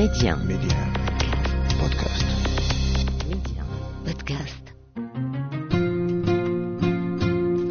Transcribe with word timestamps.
Média. 0.00 0.34
Média. 0.36 0.80
Podcast. 1.80 2.26
Média. 3.28 3.62
Podcast. 4.06 4.64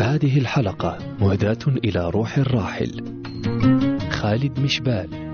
هذه 0.01 0.37
الحلقة 0.37 0.97
مهداة 1.21 1.57
إلى 1.67 2.09
روح 2.09 2.37
الراحل 2.37 3.03
خالد 4.11 4.59
مشبال 4.59 5.28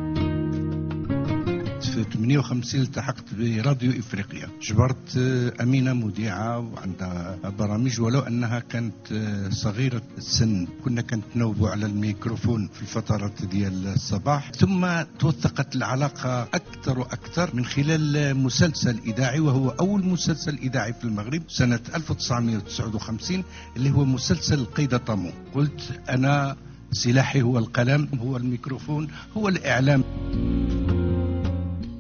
58 2.14 2.82
التحقت 2.82 3.34
براديو 3.40 3.92
إفريقيا. 3.92 4.48
جبرت 4.62 5.18
آه، 5.18 5.54
أمينة 5.62 5.94
مذيعه 5.94 6.60
وعندها 6.60 7.38
برامج 7.60 8.02
ولو 8.02 8.20
أنها 8.20 8.60
كانت 8.60 9.12
آه، 9.12 9.50
صغيرة 9.50 10.02
السن. 10.18 10.68
كنا 10.86 11.02
كنتناوبوا 11.02 11.70
على 11.70 11.86
الميكروفون 11.86 12.70
في 12.74 12.82
الفترات 12.82 13.46
ديال 13.46 13.88
الصباح. 13.88 14.52
ثم 14.52 14.88
توثقت 15.20 15.76
العلاقة 15.76 16.44
أكثر 16.44 17.00
وأكثر 17.00 17.56
من 17.56 17.66
خلال 17.66 18.38
مسلسل 18.38 19.00
إذاعي 19.06 19.40
وهو 19.40 19.70
أول 19.70 20.06
مسلسل 20.06 20.56
إذاعي 20.56 20.94
في 20.94 21.04
المغرب 21.04 21.42
سنة 21.48 21.80
1959 21.96 23.44
اللي 23.78 23.92
هو 23.92 24.06
مسلسل 24.06 24.66
قيد 24.66 25.00
طامو 25.00 25.32
قلت 25.54 26.00
أنا 26.10 26.56
سلاحي 26.92 27.42
هو 27.42 27.58
القلم 27.58 28.10
هو 28.22 28.38
الميكروفون 28.38 29.08
هو 29.38 29.50
الإعلام. 29.50 30.04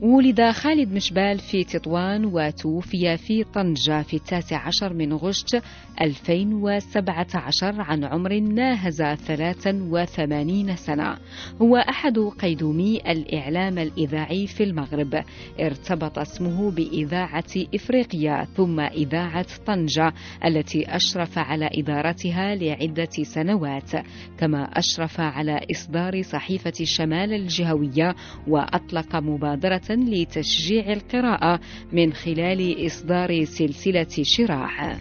ولد 0.05 0.51
خالد 0.51 0.93
مشبال 0.93 1.39
في 1.39 1.63
تطوان 1.63 2.25
وتوفي 2.25 3.17
في 3.17 3.43
طنجة 3.43 4.01
في 4.01 4.13
التاسع 4.13 4.67
عشر 4.67 4.93
من 4.93 5.13
غشت 5.13 5.61
2017 6.01 7.81
عن 7.81 8.03
عمر 8.03 8.39
ناهز 8.39 9.01
83 9.01 10.75
سنة. 10.75 11.17
هو 11.61 11.77
أحد 11.77 12.19
قيدومي 12.19 12.97
الإعلام 12.97 13.79
الإذاعي 13.79 14.47
في 14.47 14.63
المغرب. 14.63 15.23
ارتبط 15.59 16.19
اسمه 16.19 16.71
بإذاعة 16.71 17.43
إفريقيا 17.75 18.47
ثم 18.57 18.79
إذاعة 18.79 19.47
طنجة 19.65 20.13
التي 20.45 20.95
أشرف 20.95 21.37
على 21.37 21.69
إدارتها 21.73 22.55
لعدة 22.55 23.09
سنوات. 23.23 23.91
كما 24.37 24.63
أشرف 24.63 25.19
على 25.19 25.59
إصدار 25.71 26.21
صحيفة 26.21 26.73
شمال 26.83 27.33
الجهوية 27.33 28.15
وأطلق 28.47 29.15
مبادرة 29.15 29.94
لتشجيع 29.95 30.93
القراءة 30.93 31.59
من 31.91 32.13
خلال 32.13 32.85
إصدار 32.85 33.43
سلسلة 33.43 34.23
شراح. 34.23 34.95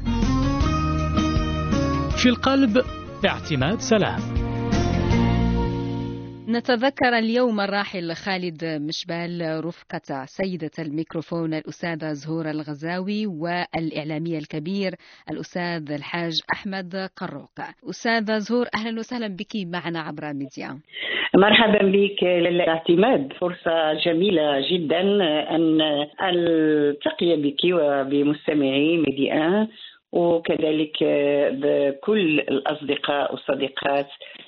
في 2.17 2.29
القلب 2.29 2.83
اعتماد 3.27 3.81
سلام. 3.81 4.45
نتذكر 6.49 7.19
اليوم 7.19 7.61
الراحل 7.61 8.15
خالد 8.15 8.65
مشبال 8.65 9.65
رفقة 9.65 10.25
سيدة 10.25 10.71
الميكروفون 10.79 11.55
الأستاذة 11.55 12.13
زهور 12.13 12.51
الغزاوي 12.51 13.27
والإعلامي 13.27 14.39
الكبير 14.39 14.95
الأستاذ 15.31 15.93
الحاج 15.93 16.33
أحمد 16.53 17.11
قروق. 17.17 17.61
أستاذة 17.91 18.39
زهور 18.39 18.67
أهلا 18.75 18.99
وسهلا 18.99 19.29
بك 19.29 19.57
معنا 19.57 20.01
عبر 20.01 20.33
ميديا. 20.33 20.81
مرحبا 21.37 21.83
بك 21.83 22.23
لالة 22.23 22.64
اعتماد. 22.64 23.33
فرصة 23.33 23.93
جميلة 23.93 24.69
جدا 24.71 25.01
أن 25.57 25.81
ألتقي 26.23 27.37
بك 27.37 27.61
وبمستمعي 27.65 28.97
ميديا 28.97 29.69
وكذلك 30.15 30.97
بكل 31.63 32.41
الأصدقاء 32.41 33.33
والصديقات 33.33 34.07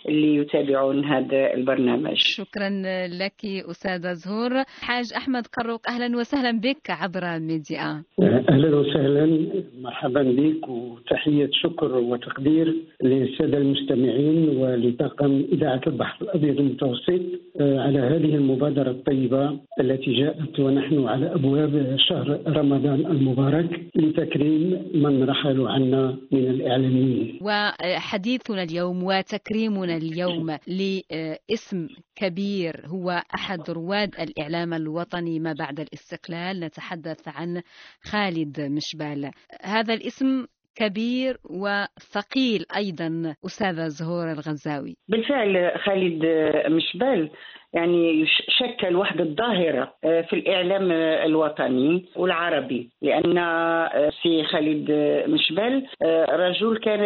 اللي 0.09 0.34
يتابعون 0.36 1.05
هذا 1.05 1.55
البرنامج. 1.55 2.14
شكرا 2.17 2.69
لك 3.06 3.45
أستاذة 3.45 4.12
زهور. 4.12 4.62
حاج 4.81 5.12
أحمد 5.17 5.47
قروق 5.47 5.89
أهلا 5.89 6.17
وسهلا 6.17 6.61
بك 6.61 6.91
عبر 6.91 7.39
ميديا. 7.39 8.03
أهلا 8.50 8.77
وسهلا 8.77 9.47
مرحبا 9.81 10.22
بك 10.22 10.69
وتحية 10.69 11.50
شكر 11.53 11.94
وتقدير 11.94 12.75
للسادة 13.03 13.59
المستمعين 13.59 14.48
ولطاقم 14.56 15.44
إذاعة 15.53 15.81
البحر 15.87 16.25
الأبيض 16.25 16.60
المتوسط 16.60 17.21
آه، 17.60 17.81
على 17.81 17.98
هذه 17.98 18.34
المبادرة 18.34 18.91
الطيبة 18.91 19.59
التي 19.81 20.12
جاءت 20.21 20.60
ونحن 20.60 21.06
على 21.06 21.34
أبواب 21.34 21.97
شهر 21.98 22.41
رمضان 22.47 23.06
المبارك 23.06 23.81
لتكريم 23.94 24.83
من 24.94 25.22
رحلوا 25.56 25.71
عنا 25.71 26.19
من 26.33 26.50
الإعلاميين. 26.50 27.39
وحديثنا 27.43 28.62
اليوم 28.62 29.03
وتكريمنا 29.03 29.97
اليوم 29.97 30.59
لاسم 30.67 31.89
كبير 32.17 32.87
هو 32.87 33.22
أحد 33.34 33.71
رواد 33.71 34.15
الإعلام 34.21 34.75
الوطني 34.75 35.41
ما 35.41 35.53
بعد 35.53 35.81
الاستقلال 35.81 36.61
نتحدث 36.61 37.28
عن 37.28 37.62
خالد 38.03 38.61
مشبال 38.61 39.31
هذا 39.62 39.95
الاسم 39.95 40.47
كبير 40.76 41.37
وثقيل 41.44 42.64
أيضا 42.76 43.34
أستاذة 43.47 43.88
زهور 43.88 44.32
الغزاوي. 44.32 44.97
بالفعل 45.09 45.72
خالد 45.84 46.26
مشبال 46.69 47.31
يعني 47.76 48.26
شكل 48.48 48.97
وحدة 48.97 49.25
ظاهرة 49.25 49.92
آه، 50.04 50.20
في 50.20 50.32
الإعلام 50.32 50.92
الوطني 50.92 52.04
والعربي 52.16 52.91
لأن 53.03 53.38
آه، 53.38 54.10
سي 54.22 54.44
خالد 54.44 54.91
مشبل 55.28 55.86
آه، 56.03 56.25
رجل 56.25 56.78
كان 56.78 57.04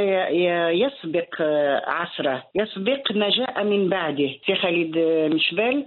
يسبق 0.74 1.42
عصره 1.86 2.42
يسبق 2.54 3.12
ما 3.12 3.30
جاء 3.30 3.64
من 3.64 3.88
بعده. 3.88 4.28
سي 4.46 4.54
خالد 4.54 4.98
مشبل 5.34 5.84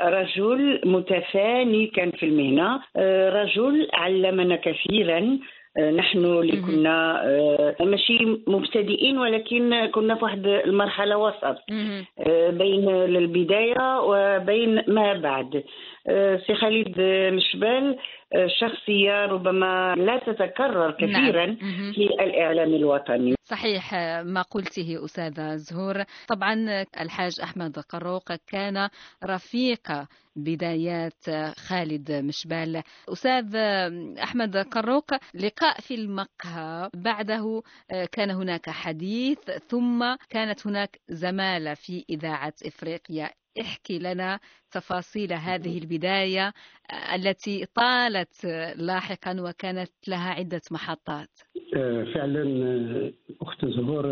رجل 0.00 0.80
متفاني 0.84 1.86
كان 1.86 2.10
في 2.10 2.26
المهنة 2.26 2.80
رجل 3.28 3.88
علمنا 3.92 4.56
كثيرا 4.56 5.38
نحن 5.78 6.18
اللي. 6.24 6.60
كنا 6.60 7.22
آه، 7.24 7.76
ماشي 7.80 8.18
مبتدئين 8.46 9.18
ولكن 9.18 9.86
كنا 9.86 10.14
في 10.14 10.24
واحد 10.24 10.46
المرحلة 10.46 11.16
وسط. 11.16 11.56
آه، 12.18 12.50
بين 12.50 12.88
البداية 12.88 14.00
وبين 14.00 14.82
ما 14.88 15.12
بعد 15.12 15.64
آه، 16.08 16.36
سي 16.36 16.54
خالد 16.54 17.00
مشبال 17.34 17.96
آه، 18.34 18.46
شخصية 18.46 19.26
ربما 19.26 19.94
لا 19.98 20.18
تتكرر 20.18 20.90
كثيرا 20.90 21.46
نعم. 21.46 21.56
مهم. 21.62 21.92
في 21.92 22.04
الإعلام 22.06 22.74
الوطني 22.74 23.33
صحيح 23.44 23.94
ما 24.24 24.42
قلته 24.42 25.04
أستاذة 25.04 25.56
زهور. 25.56 26.04
طبعا 26.28 26.84
الحاج 27.00 27.40
أحمد 27.40 27.78
قروق 27.78 28.32
كان 28.32 28.88
رفيق 29.24 29.92
بدايات 30.36 31.30
خالد 31.56 32.12
مشبال. 32.12 32.82
أستاذ 33.08 33.56
أحمد 34.22 34.56
قروق 34.56 35.10
لقاء 35.34 35.80
في 35.80 35.94
المقهى. 35.94 36.90
بعده 36.94 37.62
كان 38.12 38.30
هناك 38.30 38.70
حديث 38.70 39.38
ثم 39.68 40.16
كانت 40.28 40.66
هناك 40.66 41.00
زمالة 41.08 41.74
في 41.74 42.04
إذاعة 42.10 42.54
إفريقيا. 42.66 43.30
احكي 43.60 43.98
لنا 43.98 44.40
تفاصيل 44.70 45.32
هذه 45.32 45.78
البداية 45.78 46.52
التي 47.14 47.66
طالت 47.74 48.44
لاحقا 48.76 49.36
وكانت 49.40 49.90
لها 50.08 50.30
عدة 50.30 50.60
محطات. 50.70 51.28
فعلا 52.14 52.44
أخت 53.42 53.66
زهور 53.66 54.04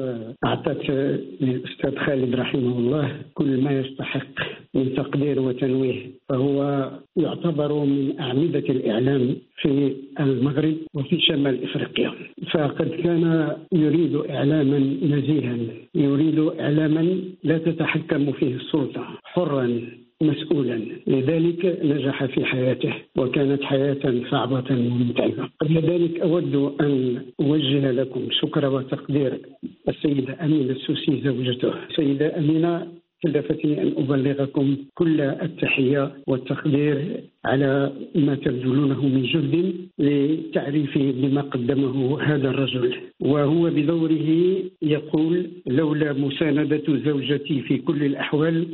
أعطت 0.46 0.90
آه، 0.90 1.18
للاستاذ 1.40 1.96
خالد 1.96 2.34
رحمه 2.34 2.78
الله 2.78 3.16
كل 3.34 3.60
ما 3.60 3.80
يستحق 3.80 4.34
من 4.74 4.94
تقدير 4.94 5.40
وتنويه 5.40 6.10
فهو 6.28 6.90
يعتبر 7.16 7.84
من 7.84 8.20
أعمدة 8.20 8.58
الإعلام 8.58 9.36
في 9.56 9.96
المغرب 10.20 10.76
وفي 10.94 11.20
شمال 11.20 11.64
إفريقيا. 11.64 12.12
فقد 12.50 12.88
كان 12.88 13.56
يريد 13.72 14.16
إعلاما 14.16 14.78
نزيها 15.02 15.56
يريد 15.94 16.38
إعلاما 16.38 17.20
لا 17.44 17.58
تتحكم 17.58 18.32
فيه 18.32 18.54
السلطة 18.54 19.04
حرا. 19.24 19.80
مسؤولا. 20.22 20.80
لذلك 21.06 21.78
نجح 21.84 22.24
في 22.24 22.44
حياته 22.44 22.94
وكانت 23.16 23.62
حياة 23.62 24.22
صعبة 24.30 24.64
ومتعبة. 24.70 25.48
قبل 25.60 25.74
ذلك 25.74 26.20
أود 26.20 26.54
أن 26.80 27.22
أوجه 27.40 27.90
لكم 27.90 28.28
شكر 28.30 28.66
وتقدير 28.66 29.40
السيدة 29.88 30.44
أمينة 30.44 30.72
السوسي 30.72 31.20
زوجته. 31.24 31.72
السيدة 31.90 32.38
أمينة 32.38 33.01
كلفتني 33.22 33.82
أن 33.82 33.92
أبلغكم 33.96 34.76
كل 34.94 35.20
التحية 35.20 36.12
والتقدير 36.26 37.20
على 37.44 37.92
ما 38.14 38.34
تبذلونه 38.34 39.06
من 39.06 39.22
جهد 39.22 39.74
لتعريفي 39.98 41.12
بما 41.12 41.40
قدمه 41.40 42.22
هذا 42.22 42.50
الرجل. 42.50 42.94
وهو 43.20 43.70
بدوره 43.70 44.56
يقول 44.82 45.46
لولا 45.66 46.12
مساندة 46.12 46.82
زوجتي 47.06 47.60
في 47.60 47.78
كل 47.78 48.02
الأحوال 48.04 48.66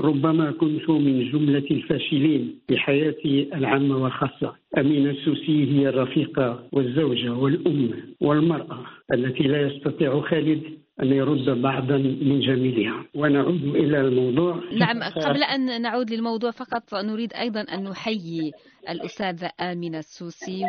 ربما 0.00 0.50
كنت 0.50 0.90
من 0.90 1.30
جملة 1.32 1.64
الفاشلين 1.70 2.54
في 2.68 2.78
حياتي 2.78 3.48
العامة 3.54 3.96
والخاصة 4.02 4.54
أمينة 4.78 5.10
السوسي 5.10 5.64
هي 5.72 5.88
الرفيقة 5.88 6.62
والزوجة 6.72 7.32
والأم 7.34 7.90
والمرأة 8.20 8.78
التي 9.14 9.42
لا 9.42 9.60
يستطيع 9.66 10.20
خالد 10.20 10.62
أن 11.00 11.12
يرد 11.12 11.62
بعضا 11.62 11.96
من 11.98 12.40
جميلها. 12.40 13.04
ونعود 13.14 13.62
إلى 13.62 14.00
الموضوع. 14.00 14.60
نعم 14.72 15.02
قبل 15.02 15.42
أن 15.42 15.82
نعود 15.82 16.10
للموضوع 16.10 16.50
فقط 16.50 16.94
نريد 16.94 17.32
أيضا 17.32 17.60
أن 17.60 17.84
نحيي 17.84 18.52
الأستاذة 18.88 19.50
آمنة 19.60 19.98
السوسي 19.98 20.64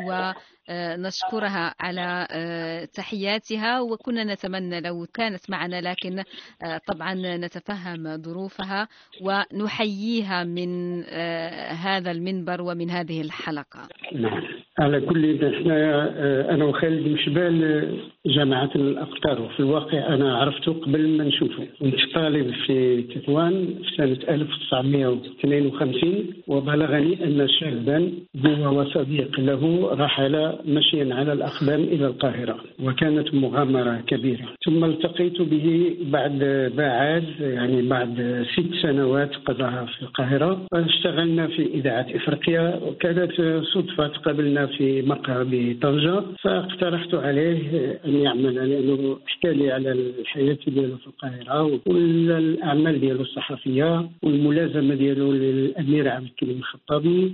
ونشكرها 0.70 1.76
على 1.80 2.28
آه، 2.32 2.86
تحياتها 2.86 3.82
وكنا 3.82 4.24
نتمنى 4.24 4.82
لو 4.82 5.06
كانت 5.14 5.50
معنا 5.50 5.82
لكن 5.82 6.20
آه، 6.20 6.82
طبعا 6.88 7.14
نتفهم 7.38 8.22
ظروفها 8.22 8.88
ونحييها 9.22 10.44
من 10.44 11.04
آه، 11.10 11.72
هذا 11.72 12.12
المنبر 12.12 12.62
ومن 12.62 12.90
هذه 12.90 13.22
الحلقة. 13.22 13.80
نعم. 14.16 14.44
على 14.80 15.02
كل 15.02 15.46
إحنا 15.46 16.10
أنا 16.54 16.66
وخالد 16.66 17.08
مشبال 17.08 17.88
جامعة 18.26 18.72
الأقطار. 18.76 19.42
وفي 19.42 19.60
الواقع 19.60 20.16
أنا 20.16 20.38
عرفته 20.38 20.74
قبل 20.74 21.18
ما 21.18 21.24
نشوفه. 21.24 21.68
كنت 21.80 21.96
طالب 22.16 22.54
في 22.68 23.02
تطوان 23.02 23.76
في 23.84 23.96
سنة 23.98 24.18
1952 24.30 26.34
وبلغني 26.48 27.24
أن 27.24 27.48
شابا 27.48 28.03
هو 28.46 28.82
وصديق 28.82 29.40
له 29.40 29.94
رحل 29.94 30.54
مشيا 30.66 31.16
على 31.16 31.34
الأقدام 31.34 31.82
إلى 31.82 32.06
القاهرة 32.08 32.58
وكانت 32.84 33.34
مغامرة 33.34 34.04
كبيرة. 34.08 34.46
ثم 34.66 34.86
التقيت 34.86 35.42
به 35.42 35.96
بعد 36.02 36.40
بعد 36.78 37.24
يعني 37.40 37.82
بعد 37.82 38.46
ست 38.54 38.74
سنوات 38.82 39.36
قضاها 39.46 39.86
في 39.86 40.02
القاهرة. 40.02 40.66
واشتغلنا 40.74 41.48
في 41.48 41.64
إذاعة 41.74 42.08
إفريقيا 42.16 42.80
وكانت 42.88 43.32
صدفة 43.74 44.08
تقابلنا 44.08 44.66
في 44.66 45.02
مقهى 45.02 45.46
بطنجة 45.52 46.22
فاقترحت 46.42 47.14
عليه 47.16 47.60
أن 48.06 48.16
يعمل 48.16 48.56
لأنه 48.56 49.18
حكى 49.26 49.54
لي 49.54 49.72
على 49.72 49.92
الحياة 49.92 50.58
ديالو 50.68 50.98
في 50.98 51.08
القاهرة 51.08 51.80
والأعمال 51.88 53.00
ديالو 53.00 53.22
الصحفية 53.22 54.10
والملازمة 54.24 54.96
ديالو 54.96 55.32
للأمير 55.32 56.10
عبد 56.10 56.26
الكريم 56.26 56.58
الخطابي. 56.58 57.32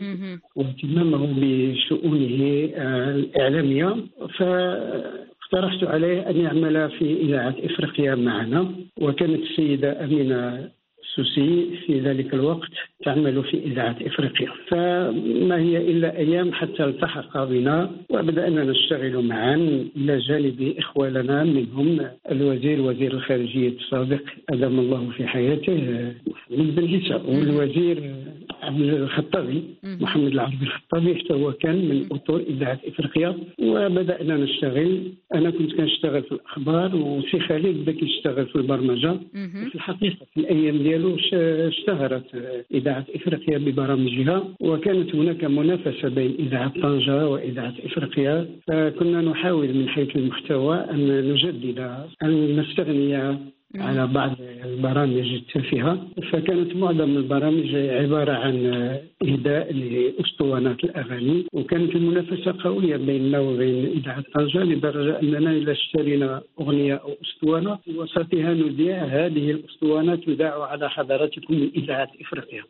واهتمامه 0.60 1.28
بشؤونه 1.42 2.70
آه، 2.76 3.12
الإعلامية 3.16 3.96
فاقترحت 4.38 5.84
عليه 5.84 6.30
أن 6.30 6.38
يعمل 6.38 6.92
في 6.92 7.22
إذاعة 7.22 7.56
إفريقيا 7.64 8.16
معنا. 8.16 8.72
وكانت 9.02 9.42
السيدة 9.44 10.04
أمينة 10.04 10.70
السوسي 11.10 11.66
في 11.86 12.00
ذلك 12.00 12.34
الوقت 12.34 12.70
تعمل 13.06 13.44
في 13.44 13.58
إذاعة 13.58 13.98
إفريقيا. 14.02 14.50
فما 14.68 15.58
هي 15.58 15.78
إلا 15.78 16.18
أيام 16.18 16.54
حتى 16.54 16.84
التحق 16.84 17.44
بنا 17.44 17.92
وبدأنا 18.10 18.64
نشتغل 18.64 19.26
معا. 19.26 19.56
إلى 19.98 20.18
جانب 20.18 20.74
إخواننا 20.78 21.44
منهم 21.44 22.00
الوزير 22.32 22.82
وزير 22.82 23.14
الخارجية 23.14 23.70
السابق 23.70 24.22
أدام 24.50 24.80
الله 24.80 25.10
في 25.18 25.28
حياته 25.28 25.74
محمد 26.28 26.76
بن 26.76 26.88
عيسى 26.88 27.14
والوزير 27.14 28.16
عبد 28.62 28.82
الخطابي 28.82 29.64
محمد 29.84 30.32
العربي 30.32 30.64
الخطابي 30.64 31.16
حتى 31.16 31.34
هو 31.34 31.52
كان 31.52 31.76
من 31.76 32.06
أطر 32.12 32.40
إذاعة 32.50 32.80
إفريقيا. 32.88 33.38
وبدأنا 33.62 34.38
نشتغل. 34.38 35.02
أنا 35.36 35.50
كنت 35.50 35.74
كنشتغل 35.76 36.24
في 36.24 36.32
الأخبار 36.32 36.96
وسي 36.96 37.40
خالد 37.40 37.78
بدا 37.82 37.92
كيشتغل 37.92 38.46
في 38.46 38.56
البرمجة. 38.56 39.20
في 39.70 39.76
الحقيقة 39.76 40.26
في 40.34 40.40
الأيام 40.40 40.76
ديالو 41.00 41.18
اشتهرت 41.68 42.26
إذاعة 42.74 43.06
إفريقيا 43.16 43.58
ببرامجها 43.58 44.44
وكانت 44.60 45.16
هناك 45.16 45.44
منافسة 45.44 46.10
بين 46.10 46.36
إذاعة 46.40 46.74
طنجة 46.82 47.28
وإذاعة 47.28 47.74
إفريقيا. 47.86 48.48
فكنا 48.68 49.22
نحاول 49.22 49.74
من 49.74 49.90
حيث 49.90 50.16
المحتوى 50.16 50.78
أن 50.92 51.32
نجدد 51.32 51.80
أن 52.24 52.60
نستغني 52.60 53.16
على 53.76 54.08
بعض 54.08 54.32
البرامج 54.66 55.34
التافهة 55.34 56.08
فكانت 56.32 56.76
معظم 56.76 57.18
البرامج 57.18 57.76
عبارة 57.76 58.32
عن 58.32 58.56
إهداء 59.24 59.74
لأسطوانات 59.74 60.84
الأغاني. 60.84 61.46
وكانت 61.54 61.96
المنافسة 61.96 62.56
قوية 62.64 62.98
بيننا 62.98 63.40
وبين 63.40 63.86
إذاعة 63.86 64.24
طنجة 64.36 64.64
لدرجة 64.64 65.20
أننا 65.22 65.52
إذا 65.52 65.72
اشترينا 65.72 66.42
أغنية 66.62 66.94
أو 66.96 67.16
أسطوانة 67.24 67.76
في 67.86 67.98
وسطها 67.98 68.54
نذيع 68.54 69.04
هذه 69.04 69.52
الأسطوانات 69.52 70.20
تذاع 70.24 70.64
على 70.64 70.90
حضراتكم 70.90 71.54
من 71.54 71.70
إذاعة 71.76 72.10
إفريقيا. 72.22 72.64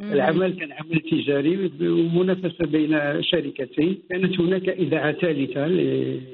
العمل 0.00 0.52
كان 0.52 0.72
عمل 0.72 1.00
تجاري 1.00 1.70
ومنافسة 1.82 2.66
بين 2.66 3.22
شركتين. 3.22 3.98
كانت 4.10 4.40
هناك 4.40 4.68
إذاعة 4.68 5.12
ثالثة 5.12 5.66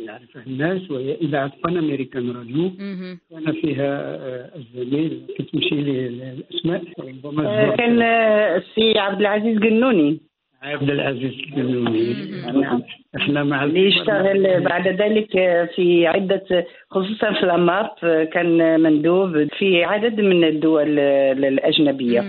يعرفها 0.06 0.42
الناس 0.46 0.90
وهي 0.90 1.14
إذاعة 1.14 1.52
بان 1.64 1.76
أمريكان 1.76 2.30
راديو 2.36 2.70
كان 3.30 3.52
فيها 3.52 4.16
آه، 4.16 4.50
الزميل 4.56 5.20
كتمشي 5.38 5.74
لي 5.74 6.06
الأسماء 6.06 6.82
آه، 7.46 7.76
كان 7.76 8.02
السي 8.02 8.98
عبد 8.98 9.20
العزيز 9.20 9.55
قنوني 9.58 10.20
عبد 10.62 10.90
العزيز 10.90 11.32
قنوني 11.56 12.14
نعم. 12.60 12.82
إحنا 13.16 13.44
مع 13.44 13.64
اللي 13.64 13.86
يشتغل 13.86 14.60
بعد 14.60 14.88
ذلك 14.88 15.30
في 15.74 16.06
عدة 16.06 16.66
خصوصا 16.90 17.32
في 17.32 17.42
الأمارت 17.42 18.00
كان 18.32 18.80
مندوب 18.80 19.48
في 19.58 19.84
عدد 19.84 20.20
من 20.20 20.44
الدول 20.44 20.98
الأجنبية. 21.44 22.20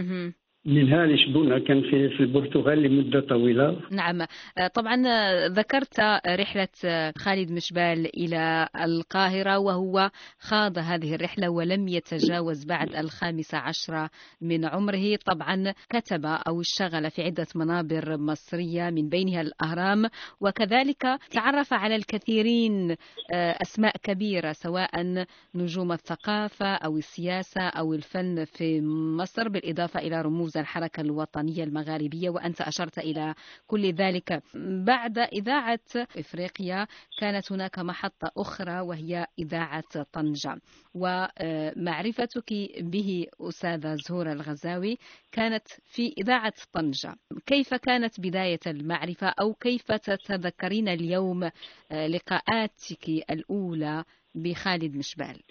منها 0.68 1.06
لشبونة 1.06 1.60
كان 1.60 1.82
في 1.82 2.10
في 2.10 2.20
البرتغال 2.20 2.84
لمدة 2.84 3.20
طويلة. 3.20 3.82
نعم. 3.92 4.22
آه، 4.58 4.68
طبعا 4.68 5.04
آه، 5.08 5.48
ذكرت 5.48 6.00
رحلة 6.28 6.68
آه، 6.86 7.14
خالد 7.18 7.52
مشبال 7.52 8.18
إلى 8.18 8.68
القاهرة 8.84 9.60
وهو 9.60 10.12
خاض 10.40 10.78
هذه 10.78 11.16
الرحلة 11.16 11.50
ولم 11.50 11.88
يتجاوز 11.88 12.66
بعد 12.66 12.96
الخامسة 12.96 13.58
عشرة 13.58 14.10
من 14.42 14.66
عمره. 14.66 15.16
طبعا 15.26 15.74
كتب 15.90 16.26
أو 16.26 16.62
اشتغل 16.62 17.12
في 17.12 17.24
عدة 17.24 17.48
منابر 17.56 18.18
مصرية 18.18 18.90
من 18.90 19.10
بينها 19.10 19.42
الأهرام 19.42 20.06
وكذلك 20.42 21.04
تعرف 21.32 21.74
على 21.74 21.96
الكثيرين 21.96 22.96
أسماء 23.34 23.98
كبيرة 24.04 24.52
سواء 24.52 25.26
نجوم 25.56 25.92
الثقافة 25.92 26.76
أو 26.76 26.98
السياسة 26.98 27.62
أو 27.62 27.94
الفن 27.94 28.46
في 28.46 28.82
مصر 29.18 29.50
بالإضافة 29.50 30.00
إلى 30.00 30.22
رموز 30.22 30.57
الحركة 30.58 31.02
الوطنية 31.02 31.64
المغاربية 31.64 32.30
وأنت 32.30 32.62
أشرت 32.62 32.98
إلى 33.00 33.36
كل 33.68 33.94
ذلك. 33.94 34.44
بعد 34.86 35.18
إذاعة 35.18 35.80
إفريقيا 36.18 36.88
كانت 37.20 37.52
هناك 37.52 37.80
محطة 37.80 38.32
أخرى 38.38 38.80
وهي 38.80 39.28
إذاعة 39.40 40.04
طنجة. 40.14 40.62
ومعرفتك 40.94 42.54
به 42.80 43.28
أستاذة 43.42 43.96
زهور 44.08 44.32
الغزاوي 44.32 44.98
كانت 45.32 45.68
في 45.86 46.14
إذاعة 46.18 46.54
طنجة. 46.74 47.16
كيف 47.46 47.74
كانت 47.74 48.20
بداية 48.20 48.60
المعرفة؟ 48.68 49.28
أو 49.28 49.54
كيف 49.54 49.92
تتذكرين 49.92 50.88
اليوم 50.88 51.50
لقاءاتك 51.92 53.10
الأولى 53.30 54.04
بخالد 54.36 54.96
مشبال؟ 54.96 55.42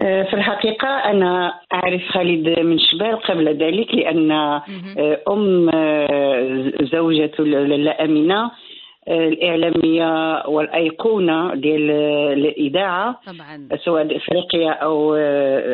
في 0.00 0.34
الحقيقة 0.34 0.88
أنا 0.88 1.54
أعرف 1.72 2.02
خالد 2.08 2.58
من 2.58 2.78
شبال 2.78 3.16
قبل 3.16 3.48
ذلك 3.48 3.94
لأن 3.94 4.30
آه، 4.32 4.62
أم 5.28 5.70
آه، 5.74 6.72
زوجة 6.80 7.42
لا 7.42 8.04
أمينة 8.04 8.50
الإعلامية 9.08 10.42
والأيقونة 10.46 11.54
ديال 11.54 11.90
الإذاعة 12.38 13.20
طبعا. 13.26 13.68
سواء 13.84 14.16
افريقيا 14.16 14.70
أو 14.70 15.14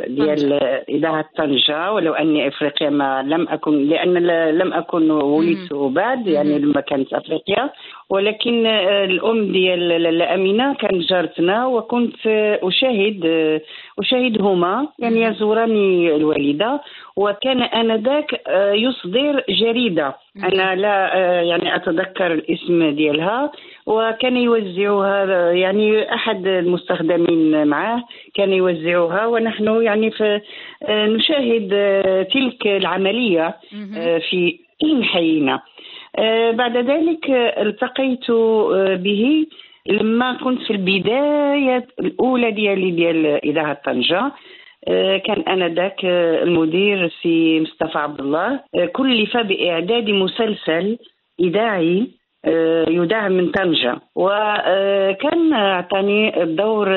ديال 0.06 0.52
إذاعة 0.88 1.24
طنجة. 1.36 1.92
ولو 1.92 2.12
أني 2.12 2.48
افريقيا 2.48 2.90
ما 2.90 3.22
لم 3.22 3.48
أكن 3.48 3.88
لأن 3.88 4.14
لم 4.58 4.72
أكن 4.72 5.10
ولدت 5.10 5.72
بعد 5.74 6.26
يعني 6.26 6.58
لما 6.58 6.80
كانت 6.80 7.12
افريقيا 7.12 7.70
ولكن 8.10 8.66
الأم 8.66 9.52
ديال 9.52 10.22
امينه 10.22 10.74
كانت 10.74 11.02
جارتنا 11.10 11.66
وكنت 11.66 12.26
أشاهد 12.62 13.60
اشاهدهما 14.00 14.88
يعني 14.98 15.22
يزوراني 15.22 16.16
الوالدة 16.16 16.80
وكان 17.16 17.62
آنذاك 17.62 18.40
يصدر 18.74 19.44
جريدة. 19.48 20.16
أنا 20.44 20.74
لا 20.74 21.14
يعني 21.42 21.76
أتذكر 21.76 22.32
الاسم 22.32 22.90
ديالها 22.90 23.52
وكان 23.86 24.36
يوزعها 24.36 25.52
يعني 25.52 26.14
أحد 26.14 26.46
المستخدمين 26.46 27.66
معه 27.66 28.04
كان 28.34 28.52
يوزعها 28.52 29.26
ونحن 29.26 29.82
يعني 29.82 30.10
في 30.10 30.40
نشاهد 30.88 31.68
تلك 32.32 32.66
العملية 32.66 33.56
في 34.30 34.58
حينا. 35.02 35.60
بعد 36.52 36.76
ذلك 36.76 37.30
التقيت 37.58 38.30
به. 39.00 39.46
لما 39.86 40.38
كنت 40.44 40.62
في 40.62 40.70
البداية 40.70 41.86
الأولى 42.00 42.50
ديالي 42.50 42.90
ديال 42.90 43.26
إذاعة 43.26 43.80
طنجة 43.84 44.32
كان 45.26 45.62
انذاك 45.62 46.04
المدير 46.04 47.08
سي 47.22 47.60
مصطفى 47.60 47.98
عبد 47.98 48.20
الله 48.20 48.60
كلف 48.92 49.36
بإعداد 49.36 50.10
مسلسل 50.10 50.98
إذاعي 51.40 52.06
يذاع 52.88 53.28
من 53.28 53.50
طنجة. 53.50 53.98
وكان 54.16 55.52
أعطاني 55.52 56.42
الدور 56.42 56.92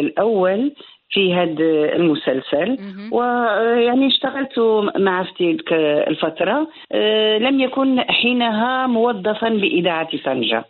الأول 0.00 0.72
في 1.10 1.34
هذا 1.34 1.96
المسلسل. 1.96 2.78
ويعني 3.12 4.06
اشتغلت 4.06 4.58
مع 4.96 5.22
في 5.22 5.32
تلك 5.38 5.72
الفترة. 6.08 6.68
لم 7.38 7.60
يكن 7.60 8.00
حينها 8.00 8.86
موظفا 8.86 9.48
بإذاعة 9.48 10.08
طنجة. 10.24 10.64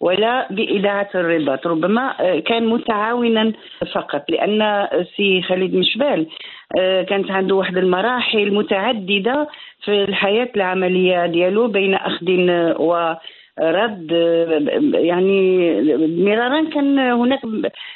ولا 0.00 0.52
بإذاعة 0.52 1.08
الرباط 1.14 1.66
ربما 1.66 2.40
كان 2.40 2.66
متعاونا 2.66 3.52
فقط 3.92 4.30
لأن 4.30 4.88
سي 5.16 5.42
خالد 5.42 5.74
مشبال 5.74 6.26
كانت 7.08 7.30
عنده 7.30 7.54
واحد 7.54 7.76
المراحل 7.76 8.54
متعددة 8.54 9.48
في 9.84 10.04
الحياة 10.04 10.48
العملية 10.56 11.26
ديالو 11.26 11.68
بين 11.68 11.94
أخذ 11.94 12.26
و 12.78 13.14
رد 13.60 14.12
يعني 14.94 15.70
مرارا 16.24 16.70
كان 16.70 16.98
هناك 16.98 17.40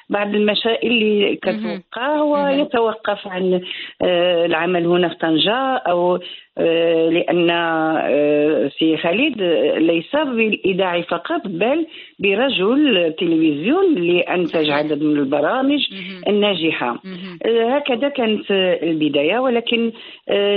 بعض 0.08 0.34
المسائل 0.34 0.92
اللي 0.92 1.36
كتوقع 1.36 2.20
ويتوقف 2.20 3.28
عن 3.28 3.60
آه، 4.02 4.46
العمل 4.46 4.86
هنا 4.86 5.08
في 5.08 5.14
طنجة 5.14 5.76
أو 5.76 6.14
آه، 6.16 6.20
لأن 6.56 7.50
آه، 7.50 8.70
سي 8.78 8.96
خالد 8.96 9.42
ليس 9.76 10.16
بالإذاعي 10.16 11.02
فقط 11.02 11.40
بل 11.44 11.86
برجل 12.18 13.14
تلفزيون 13.18 13.96
اللي 13.96 14.20
أنتج 14.20 14.70
عدد 14.70 15.02
من 15.02 15.16
البرامج 15.18 15.80
الناجحة. 16.28 17.02
هكذا 17.46 18.08
كانت 18.08 18.50
البداية 18.82 19.38
ولكن 19.38 19.92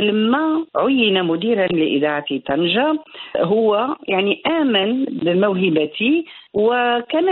لما 0.01 0.65
عين 0.75 1.23
مديرا 1.23 1.67
لإذاعة 1.67 2.25
طنجة 2.45 2.99
هو 3.37 3.95
يعني 4.07 4.41
آمن 4.47 5.05
بموهبتي 5.05 6.25
وكان 6.53 7.25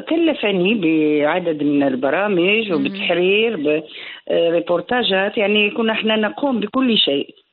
كلفني 0.00 0.74
بعدد 0.74 1.62
من 1.62 1.82
البرامج 1.82 2.72
وبتحرير 2.72 3.82
بريبورتاجات 4.30 5.38
يعني 5.38 5.70
كنا 5.70 5.92
إحنا 5.92 6.16
نقوم 6.16 6.60
بكل 6.60 6.98
شيء. 6.98 7.28
آه، 7.28 7.43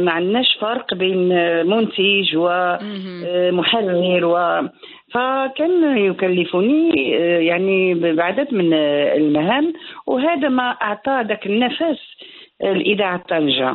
ما 0.00 0.12
عندناش 0.12 0.58
فرق 0.60 0.94
بين 0.94 1.28
منتج 1.66 2.36
ومحرر 2.36 4.24
و 4.24 4.68
فكان 5.14 5.98
يكلفني 5.98 7.16
آه، 7.18 7.38
يعني 7.38 7.94
بعدد 7.94 8.54
من 8.54 8.74
المهام 8.74 9.72
وهذا 10.06 10.48
ما 10.48 10.62
أعطى 10.62 11.24
ذاك 11.28 11.46
النفس 11.46 11.98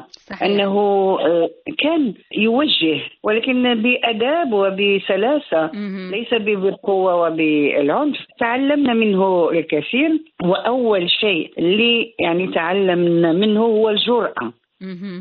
صحيح. 0.07 0.43
أنه 0.43 0.77
آه، 1.21 1.49
كان 1.77 2.13
يوجه 2.37 2.99
ولكن 3.23 3.81
بأداب 3.81 4.53
وبسلاسة 4.53 5.69
مم. 5.73 6.11
ليس 6.13 6.33
بالقوة 6.33 7.15
وبالعنف 7.15 8.17
تعلمنا 8.39 8.93
منه 8.93 9.49
الكثير 9.49 10.11
وأول 10.43 11.09
شيء 11.09 11.51
اللي 11.57 12.13
يعني 12.19 12.47
تعلمنا 12.47 13.31
منه 13.31 13.61
هو 13.61 13.89
الجرأة 13.89 14.53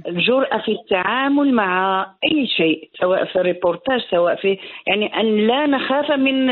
الجرأة 0.08 0.58
في 0.58 0.72
التعامل 0.72 1.52
مع 1.54 2.06
أي 2.32 2.46
شيء 2.46 2.88
سواء 3.00 3.24
في 3.24 3.36
الريبورتاج 3.36 4.00
سواء 4.10 4.34
في 4.36 4.58
يعني 4.86 5.20
أن 5.20 5.46
لا 5.46 5.66
نخاف 5.66 6.10
من 6.10 6.50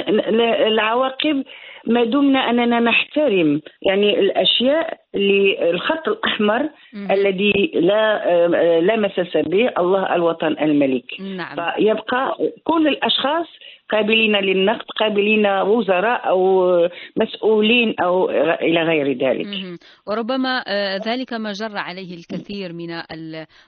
العواقب 0.66 1.44
ما 1.86 2.04
دمنا 2.04 2.50
أننا 2.50 2.80
نحترم. 2.80 3.60
يعني 3.82 4.18
الأشياء 4.20 4.98
للخط 5.14 6.08
الأحمر 6.08 6.68
الذي 7.10 7.70
لا 7.74 8.48
لا 8.80 8.96
مساس 8.96 9.36
به 9.36 9.70
الله 9.78 10.14
الوطن 10.14 10.56
الملك. 10.60 11.20
نعم. 11.20 11.56
فيبقى 11.56 12.36
كل 12.64 12.88
الأشخاص 12.88 13.46
قابلين 13.92 14.36
للنقد 14.36 14.84
قابلين 15.00 15.46
وزراء 15.46 16.28
أو 16.28 16.70
مسؤولين 17.16 17.94
أو 18.00 18.30
إلى 18.30 18.82
غير 18.82 19.18
ذلك. 19.18 19.78
وربما 20.06 20.64
آه، 20.66 20.96
ذلك 20.96 21.32
ما 21.32 21.52
جر 21.52 21.76
عليه 21.76 22.14
الكثير 22.14 22.72
من 22.72 23.02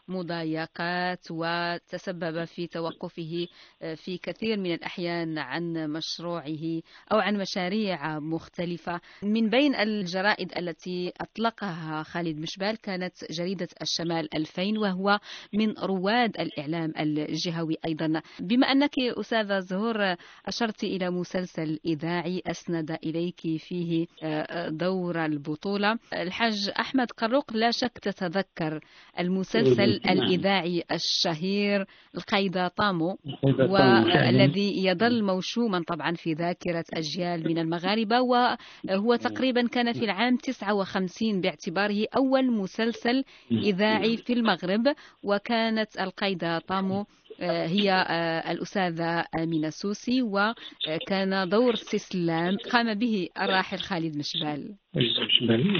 المضايقات 0.09 1.27
وتسبب 1.31 2.45
في 2.45 2.67
توقفه 2.67 3.47
آه، 3.83 3.95
في 3.95 4.19
كثير 4.19 4.57
من 4.57 4.75
الأحيان 4.75 5.39
عن 5.39 5.73
مشروعه 5.73 6.81
أو 7.13 7.19
عن 7.19 7.37
مشاريع 7.37 8.19
مختلفة. 8.19 9.01
من 9.23 9.51
بين 9.51 9.75
الجرائد 9.75 10.53
التي 10.59 11.13
أطلقها 11.21 12.03
خالد 12.03 12.39
مشبال 12.39 12.77
كانت 12.81 13.15
جريدة 13.31 13.69
الشمال 13.83 14.35
2000 14.35 14.79
وهو 14.79 15.19
من 15.53 15.75
رواد 15.79 16.41
الإعلام 16.41 16.93
الجهوي 16.99 17.77
أيضا. 17.85 18.23
بما 18.41 18.67
أنك 18.67 18.99
أستاذة 18.99 19.59
زهور 19.59 20.12
أشرت 20.47 20.85
إلى 20.85 21.11
مسلسل 21.11 21.79
إذاعي 21.87 22.43
أسند 22.47 22.91
إليك 22.91 23.41
فيه 23.59 24.07
آه، 24.23 24.69
دور 24.69 25.25
البطولة 25.25 25.99
الحاج 26.13 26.71
أحمد 26.81 27.11
قروق 27.11 27.53
لا 27.53 27.71
شك 27.71 27.99
تتذكر 27.99 28.81
المسلسل 29.19 30.01
نعم. 30.05 30.19
الإذاعي 30.19 30.83
الشهير 30.93 31.87
القيدة 32.15 32.69
طامو 32.69 33.19
والذي 33.59 34.87
يظل 34.87 35.25
موشوما 35.25 35.83
طبعا 35.87 36.15
في 36.15 36.33
ذاكرة 36.33 36.85
أجيال 36.95 37.49
من 37.49 37.59
المغاربة 37.59 38.21
وهو 38.21 39.17
تقريبا 39.17 39.69
كان 39.69 39.93
في 39.93 40.05
العام 40.05 40.37
59 40.37 41.41
باعتباره 41.41 42.07
أول 42.17 42.53
مسلسل 42.53 43.25
إذاعي 43.53 44.17
في 44.17 44.33
المغرب 44.33 44.95
وكانت 45.23 46.01
القيدة 46.01 46.59
طامو 46.59 47.01
آه، 47.01 47.07
هي 47.45 47.91
آه، 47.93 48.53
الأستاذة 48.53 49.25
أمينة 49.39 49.71
سوسي 49.71 50.23
وكان 50.23 51.49
دور 51.49 51.75
استسلام 51.75 52.57
قام 52.73 52.95
به 52.95 53.29
الراحل 53.43 53.79
خالد 53.79 54.17
مشبال 54.17 54.75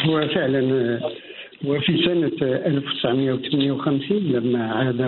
هو 0.07 0.29
فعلا 0.29 0.61
وفي 1.65 2.05
سنة 2.07 2.49
1958 2.67 4.19
لما 4.19 4.73
عاد 4.73 5.01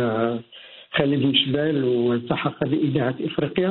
خالد 0.93 1.27
مشبال 1.27 1.85
والتحق 1.85 2.65
بإذاعة 2.65 3.15
إفريقيا. 3.21 3.69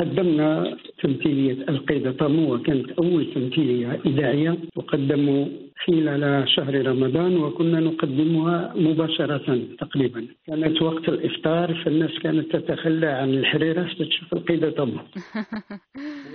قدمنا 0.00 0.76
تمثيلية 1.02 1.52
القيدة 1.68 2.10
طامو 2.12 2.54
وكانت 2.54 2.90
أول 2.90 3.34
تمثيلية 3.34 4.00
إذاعية 4.06 4.56
وقدموا 4.76 5.46
خلال 5.86 6.48
شهر 6.48 6.86
رمضان 6.86 7.36
وكنا 7.36 7.80
نقدمها 7.80 8.72
مباشرة 8.76 9.58
تقريبا. 9.78 10.26
كانت 10.46 10.82
وقت 10.82 11.08
الإفطار 11.08 11.74
فالناس 11.84 12.10
كانت 12.22 12.56
تتخلى 12.56 13.06
عن 13.06 13.28
الحريرة 13.28 13.88
ستشوف 13.94 14.32
القيدة 14.32 14.70
طامو. 14.70 15.00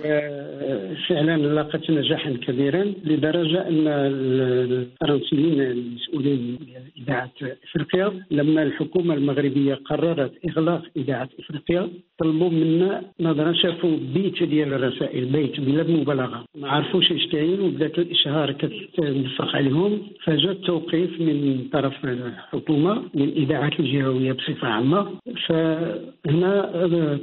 وفعلا 0.00 1.36
لاقت 1.36 1.90
نجاحا 1.90 2.30
كبيرا 2.30 2.84
لدرجة 3.04 3.68
أن 3.68 3.86
الفرنسيين 3.86 5.60
المسؤولين 5.60 6.58
إذاعة 6.96 7.32
إفريقيا 7.64 8.24
لما 8.30 8.62
الحكومة 8.62 9.14
المغربية 9.14 9.74
قررت 9.74 10.32
إغلاق 10.48 10.82
إذاعة 10.96 11.28
إفريقيا 11.40 11.90
طلبوا 12.18 12.50
منا 12.50 13.02
نظرا 13.20 13.52
شافوا 13.62 13.96
بيت 14.14 14.42
ديال 14.42 14.72
الرسائل 14.72 15.24
بيت 15.24 15.60
بلا 15.60 15.82
مبالغة. 15.82 16.44
ما 16.60 16.68
عرفوش 16.68 17.12
إيش 17.12 17.26
كاين 17.26 17.60
وبدات 17.60 17.98
الإشهار 17.98 18.52
كتنفق 18.52 19.56
عليهم. 19.56 19.98
فجاء 20.24 20.52
التوقيف 20.52 21.20
من 21.20 21.68
طرف 21.72 22.04
الحكومة 22.04 23.02
من 23.14 23.22
الاذاعات 23.22 23.80
الجهوية 23.80 24.32
بصفة 24.32 24.68
عامة. 24.68 25.06
فهنا 25.46 26.52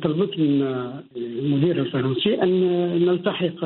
طلبت 0.03 0.39
من 0.39 0.61
المدير 1.17 1.75
الفرنسي 1.79 2.43
أن 2.43 2.51
نلتحق 3.05 3.59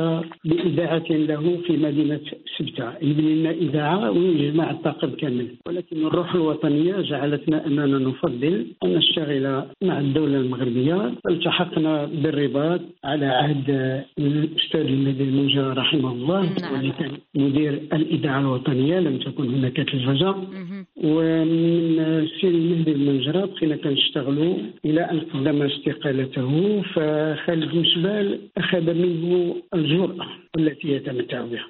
بإذاعة 0.46 1.10
له 1.10 1.58
في 1.68 1.74
مدينة 1.78 2.20
سبتة. 2.58 2.88
يبني 3.02 3.36
لنا 3.36 3.52
إذاعة 3.52 4.12
ويجمع 4.12 4.72
الطاقم 4.72 5.10
كامل. 5.10 5.48
ولكن 5.68 5.98
الروح 6.06 6.36
الوطنية 6.36 7.02
جعلتنا 7.02 7.68
اننا 7.68 7.98
نفضل 7.98 8.66
أن 8.84 8.90
نشتغل 8.96 9.64
مع 9.84 10.00
الدولة 10.00 10.38
المغربية. 10.38 11.14
التحقنا 11.30 12.06
بالرباط 12.06 12.57
على 13.04 13.26
عهد 13.26 13.70
الأستاذ 14.20 14.80
المهدي 14.80 15.24
المنجرة 15.24 15.74
رحمه 15.74 16.12
الله 16.12 16.42
نعم. 16.62 16.74
واللي 16.74 16.92
كان 17.00 17.12
مدير 17.36 17.74
الإذاعة 17.94 18.40
الوطنية 18.40 19.00
لم 19.00 19.18
تكن 19.18 19.54
هناك 19.54 19.76
تلفزة. 19.78 20.36
ومن 21.04 22.00
السيد 22.00 22.56
المهدي 22.56 22.92
المنجرة 22.92 23.46
بقينا 23.46 23.76
كنشتغلوا 23.76 24.56
إلى 24.86 25.02
أن 25.02 25.20
قدم 25.20 25.62
استقالته 25.62 26.82
فخالد 26.94 27.76
مشبال 27.76 28.40
أخذ 28.58 28.94
منه 28.94 29.56
الجرأة 29.74 30.28
التي 30.58 30.88
يتمتع 30.92 31.42
بها. 31.42 31.66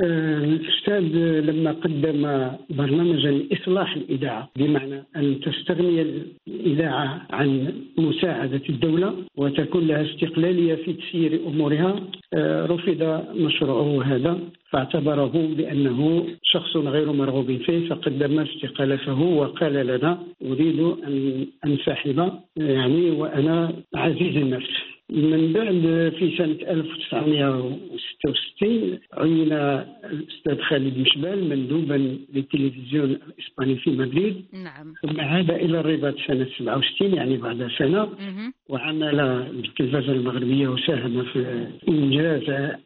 الأستاذ 0.00 1.02
لما 1.40 1.72
قدم 1.72 2.50
برنامجا 2.70 3.30
لإصلاح 3.30 3.96
الإذاعة 3.96 4.48
بمعنى 4.56 5.04
أن 5.16 5.40
تستغني 5.40 6.24
الإذاعة 6.48 7.26
عن 7.30 7.74
مساعدة 7.98 8.62
الدولة 8.68 9.14
وتكون 9.36 9.86
لها 9.86 10.02
استقلالية 10.02 10.74
في 10.74 10.92
تسيير 10.92 11.40
أمورها 11.46 12.00
آه، 12.34 12.66
رفض 12.66 13.24
مشروعه 13.36 14.04
هذا 14.04 14.38
فاعتبره 14.70 15.54
بأنه 15.56 16.26
شخص 16.42 16.76
غير 16.76 17.12
مرغوب 17.12 17.56
فيه 17.56 17.88
فقدم 17.88 18.38
استقالته 18.38 19.20
وقال 19.20 19.72
لنا 19.72 20.18
أريد 20.44 20.80
أن 20.80 21.46
أنسحب 21.64 22.32
يعني 22.56 23.10
وأنا 23.10 23.72
عزيز 23.94 24.36
النفس. 24.36 24.97
من 25.10 25.52
بعد 25.52 26.12
في 26.18 26.36
سنة 26.38 26.56
1966 26.70 28.98
عين 29.12 29.52
الأستاذ 29.52 30.60
خالد 30.60 30.98
مشبال 30.98 31.48
مندوبا 31.48 32.16
للتلفزيون 32.34 33.18
الإسباني 33.28 33.76
في 33.76 33.90
مدريد. 33.90 34.44
نعم. 34.52 34.94
ثم 35.02 35.20
عاد 35.20 35.50
إلى 35.50 35.80
الرباط 35.80 36.14
سنة 36.26 36.46
67 36.58 37.14
يعني 37.14 37.36
بعد 37.36 37.68
سنة. 37.78 38.04
مهم. 38.04 38.52
وعمل 38.68 39.44
بالتلفزة 39.52 40.12
المغربية 40.12 40.68
وساهم 40.68 41.22
في 41.22 41.66
إنجاز 41.88 42.42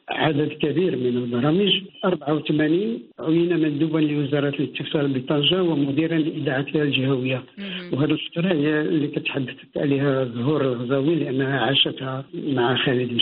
عدد 0.09 0.49
كبير 0.49 0.97
من 0.97 1.17
البرامج. 1.17 1.73
84 2.05 2.99
عين 3.21 3.61
مندوبا 3.61 3.99
لوزارة 3.99 4.55
الاتصال 4.61 5.09
بطنجة 5.09 5.63
ومديرا 5.63 6.19
لإذاعتها 6.19 6.83
الجهوية. 6.83 7.45
وهذه 7.93 8.13
الفترة 8.13 8.53
هي 8.53 8.81
اللي 8.81 9.09
تحدثت 9.09 9.77
عليها 9.77 10.25
زهور 10.25 10.63
الغزاوي 10.63 11.15
لأنها 11.15 11.61
عاشتها 11.61 12.12
مع 12.35 12.77
خالد 12.77 13.13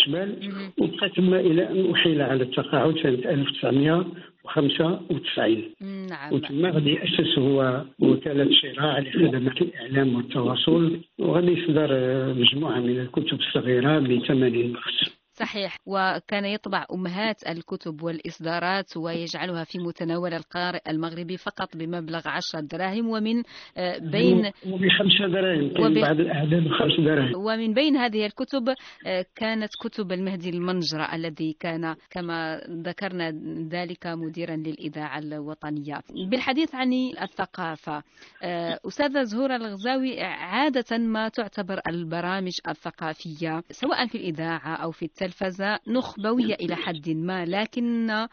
مهم. 0.42 0.72
وبقى 0.78 1.08
ثم 1.16 1.34
إلى 1.34 1.68
أن 1.70 1.90
أحيل 1.94 2.22
على 2.22 2.42
التقاعد 2.42 2.98
سنة 3.02 3.30
1995 3.30 5.62
نعم. 6.10 6.32
وثم 6.32 6.66
غادي 6.66 6.92
يأسس 6.94 7.38
هو 7.38 7.84
وكالة 7.98 8.48
شراع 8.52 8.98
لخدمات 8.98 9.62
الإعلام 9.62 10.14
والتواصل. 10.14 11.00
وغادي 11.18 11.52
يصدر 11.52 11.88
مجموعة 12.34 12.80
من 12.80 13.00
الكتب 13.00 13.38
الصغيرة 13.40 13.98
بثمن 13.98 14.72
بخس 14.72 15.19
صحيح. 15.40 15.76
وكان 15.86 16.44
يطبع 16.44 16.86
أمهات 16.92 17.48
الكتب 17.48 18.02
والإصدارات 18.02 18.96
ويجعلها 18.96 19.64
في 19.64 19.78
متناول 19.78 20.34
القارئ 20.34 20.80
المغربي 20.88 21.36
فقط 21.36 21.76
بمبلغ 21.76 22.28
عشرة 22.28 22.60
دراهم 22.60 23.08
ومن 23.08 23.42
آه، 23.76 23.98
بين 23.98 24.50
وبخمسة 24.66 25.26
دراهم 25.32 25.72
كاين 25.74 25.86
وب- 25.86 25.98
بعض 25.98 26.20
الأعداد 26.20 26.62
بخمس 26.64 27.00
دراهم. 27.06 27.32
ومن 27.36 27.74
بين 27.74 27.96
هذه 27.96 28.26
الكتب 28.26 28.68
آه، 29.06 29.24
كانت 29.36 29.70
كتب 29.84 30.12
المهدي 30.12 30.50
المنجرة 30.50 31.14
الذي 31.14 31.56
كان 31.60 31.94
كما 32.10 32.60
ذكرنا 32.86 33.30
ذلك 33.72 34.06
مديرا 34.06 34.56
للإذاعة 34.56 35.18
الوطنية. 35.18 36.00
بالحديث 36.30 36.74
عن 36.74 36.92
الثقافة 37.22 38.02
آه، 38.42 38.78
أستاذة 38.88 39.22
زهورة 39.22 39.56
الغزاوي 39.56 40.20
عادة 40.22 40.98
ما 40.98 41.28
تعتبر 41.28 41.80
البرامج 41.88 42.52
الثقافية 42.68 43.62
سواء 43.70 44.06
في 44.06 44.14
الإذاعة 44.18 44.74
أو 44.76 44.90
في 44.90 45.04
التلفزة 45.30 45.78
نخبوية 45.86 46.54
إلى 46.54 46.76
حد 46.76 47.08
ما 47.08 47.44
لكن 47.44 48.10
آه، 48.10 48.28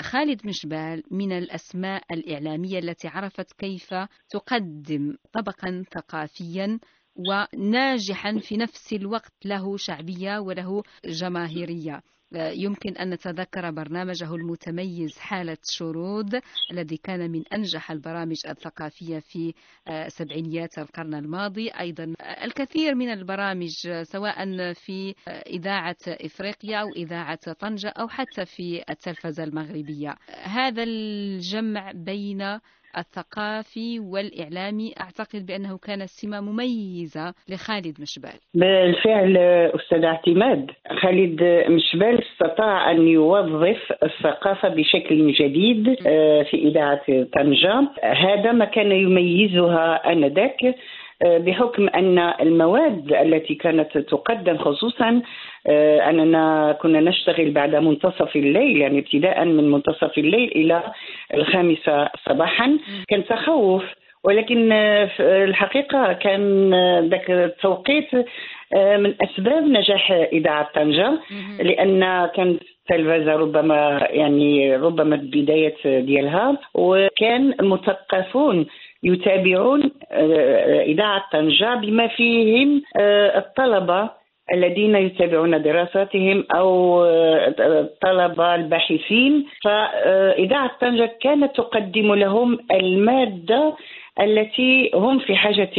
خالد 0.00 0.46
مشبال 0.46 1.02
من 1.10 1.32
الأسماء 1.32 2.02
الإعلامية 2.10 2.78
التي 2.78 3.08
عرفت 3.08 3.52
كيف 3.52 3.94
تقدم 4.30 5.16
طبقا 5.32 5.84
ثقافيا 5.94 6.78
وناجحا 7.16 8.38
في 8.38 8.56
نفس 8.56 8.92
الوقت 8.92 9.32
له 9.44 9.76
شعبية 9.76 10.38
وله 10.38 10.82
جماهيرية. 11.04 12.02
يمكن 12.32 12.96
أن 12.96 13.10
نتذكر 13.10 13.70
برنامجه 13.70 14.34
المتميز 14.34 15.18
حالة 15.18 15.56
شرود 15.64 16.40
الذي 16.70 16.96
كان 16.96 17.30
من 17.30 17.42
أنجح 17.52 17.90
البرامج 17.90 18.36
الثقافية 18.48 19.18
في 19.18 19.54
آه، 19.88 20.08
سبعينيات 20.08 20.78
القرن 20.78 21.14
الماضي. 21.14 21.68
أيضا 21.70 22.14
آه، 22.20 22.44
الكثير 22.44 22.94
من 22.94 23.12
البرامج 23.12 23.86
آه، 23.86 24.02
سواء 24.02 24.72
في 24.72 25.14
إذاعة 25.28 25.96
إفريقيا 26.08 26.76
أو 26.76 26.88
إذاعة 26.96 27.52
طنجة 27.52 27.88
أو 27.88 28.08
حتى 28.08 28.44
في 28.44 28.82
التلفزة 28.90 29.44
المغربية. 29.44 30.16
هذا 30.42 30.82
الجمع 30.82 31.92
بين 31.92 32.58
الثقافي 32.98 34.00
والإعلامي. 34.00 34.94
أعتقد 35.00 35.46
بأنه 35.46 35.78
كان 35.78 36.06
سمة 36.06 36.40
مميزة 36.40 37.34
لخالد 37.48 38.00
مشبال. 38.00 38.38
بالفعل 38.54 39.36
أستاذ 39.76 40.04
اعتماد 40.04 40.70
خالد 41.02 41.42
مشبال 41.68 42.22
استطاع 42.24 42.90
أن 42.90 43.08
يوظف 43.08 43.92
الثقافة 44.02 44.68
بشكل 44.68 45.32
جديد 45.32 45.88
آه، 46.06 46.42
في 46.42 46.56
إذاعة 46.56 47.06
طنجة. 47.34 47.88
هذا 48.02 48.52
ما 48.52 48.64
كان 48.64 48.92
يميزها 48.92 50.12
آنذاك. 50.12 50.74
بحكم 51.24 51.88
أن 51.88 52.18
المواد 52.18 53.12
التي 53.12 53.54
كانت 53.54 53.98
تقدم 53.98 54.58
خصوصا 54.58 55.22
آه، 55.66 56.10
أننا 56.10 56.76
كنا 56.82 57.00
نشتغل 57.00 57.50
بعد 57.50 57.74
منتصف 57.74 58.36
الليل 58.36 58.76
يعني 58.76 58.98
ابتداء 58.98 59.44
من 59.44 59.70
منتصف 59.70 60.18
الليل 60.18 60.48
إلى 60.56 60.82
الخامسة 61.34 62.08
صباحا. 62.28 62.78
كان 63.08 63.24
تخوف 63.24 63.82
ولكن 64.24 64.72
آه، 64.72 65.04
في 65.04 65.22
الحقيقة 65.44 66.12
كان 66.12 66.74
آه، 66.74 67.00
ذاك 67.00 67.30
التوقيت 67.30 68.08
آه، 68.76 68.96
من 68.96 69.14
أسباب 69.22 69.64
نجاح 69.64 70.10
إذاعة 70.32 70.70
طنجة. 70.74 71.12
لأن 71.60 72.26
كانت 72.34 72.62
التلفزة 72.90 73.36
ربما 73.36 74.06
يعني 74.10 74.76
ربما 74.76 75.14
البداية 75.14 76.00
ديالها 76.00 76.58
وكان 76.74 77.54
المثقفون 77.60 78.66
يتابعون 79.02 79.82
آه، 79.82 79.90
إذاعة 80.82 81.24
طنجة 81.32 81.74
بما 81.74 82.06
فيهم 82.08 82.82
آه، 83.00 83.38
الطلبة 83.38 84.10
الذين 84.52 84.96
يتابعون 84.96 85.62
دراساتهم 85.62 86.44
أو 86.54 87.04
آه، 87.04 87.54
الطلبه 87.58 88.54
الباحثين. 88.54 89.46
فاذاعه 89.64 90.70
طنجه 90.80 91.10
كانت 91.20 91.56
تقدم 91.56 92.14
لهم 92.14 92.58
المادة 92.72 93.76
التي 94.20 94.90
هم 94.94 95.18
في 95.18 95.36
حاجة 95.36 95.70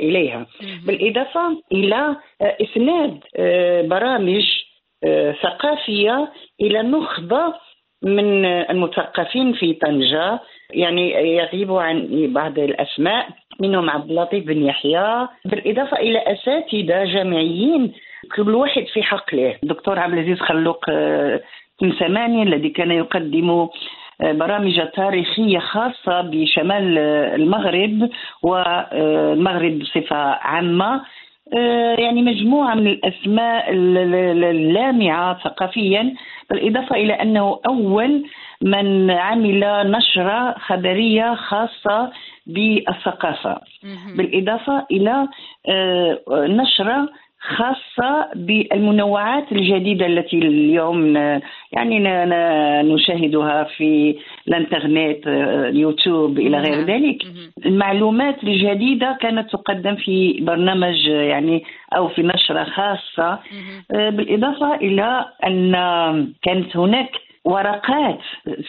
إليها. 0.00 0.46
بالإضافة 0.86 1.62
إلى 1.72 2.16
آه، 2.42 2.56
إسناد 2.62 3.20
آه، 3.36 3.82
برامج 3.82 4.44
آه، 5.04 5.32
ثقافية 5.42 6.32
إلى 6.60 6.82
نخبة 6.82 7.54
من 8.02 8.44
المثقفين 8.44 9.52
في 9.52 9.72
طنجة 9.72 10.40
يعني 10.70 11.10
يغيب 11.36 11.72
عن 11.72 12.28
بعض 12.32 12.58
الأسماء 12.58 13.28
منهم 13.60 13.90
عبد 13.90 14.10
اللطيف 14.10 14.46
بن 14.46 14.62
يحيى. 14.66 15.28
بالإضافة 15.44 15.96
إلى 15.96 16.18
أساتذة 16.18 17.04
جامعيين 17.04 17.92
كل 18.36 18.54
واحد 18.54 18.84
في 18.92 19.02
حقله. 19.02 19.56
الدكتور 19.62 19.98
عبد 19.98 20.12
العزيز 20.12 20.38
خلوق 20.40 20.84
آه، 20.88 21.40
تمسماني 21.78 22.42
الذي 22.42 22.68
كان 22.68 22.90
يقدم 22.90 23.50
آه، 24.20 24.32
برامج 24.32 24.80
تاريخية 24.94 25.58
خاصة 25.58 26.20
بشمال 26.20 26.98
آه، 26.98 27.34
المغرب 27.34 28.10
والمغرب 28.42 29.78
بصفة 29.78 30.16
عامة. 30.16 30.94
آه، 30.94 31.02
يعني 31.98 32.22
مجموعة 32.22 32.74
من 32.74 32.86
الأسماء 32.86 33.70
ال- 33.70 33.98
ال- 33.98 34.44
اللامعة 34.44 35.38
ثقافيا 35.44 36.14
بالإضافة 36.50 36.96
إلى 36.96 37.12
أنه 37.12 37.60
أول 37.66 38.24
من 38.62 39.10
عمل 39.10 39.90
نشرة 39.90 40.54
خبرية 40.58 41.34
خاصة 41.34 42.12
بالثقافة. 42.46 43.60
بالإضافة 44.16 44.86
إلى 44.90 45.28
آه، 45.68 46.18
نشرة 46.30 47.08
خاصة 47.42 48.28
بالمنوعات 48.34 49.52
الجديدة 49.52 50.06
التي 50.06 50.38
اليوم 50.38 51.16
يعني 51.72 51.98
نشاهدها 52.94 53.64
في 53.64 54.16
الانترنت 54.48 55.26
اليوتيوب 55.26 56.38
إلى 56.38 56.58
غير. 56.58 56.74
ذلك. 56.84 57.22
المعلومات 57.66 58.44
الجديدة 58.44 59.18
كانت 59.20 59.50
تقدم 59.50 59.94
في 59.96 60.38
برنامج 60.40 61.06
يعني 61.06 61.64
أو 61.96 62.08
في 62.08 62.22
نشرة 62.22 62.64
خاصة. 62.64 63.38
آه، 63.94 64.10
بالإضافة 64.10 64.74
إلى 64.74 65.24
أن 65.46 65.72
كانت 66.42 66.76
هناك 66.76 67.10
ورقات 67.44 68.18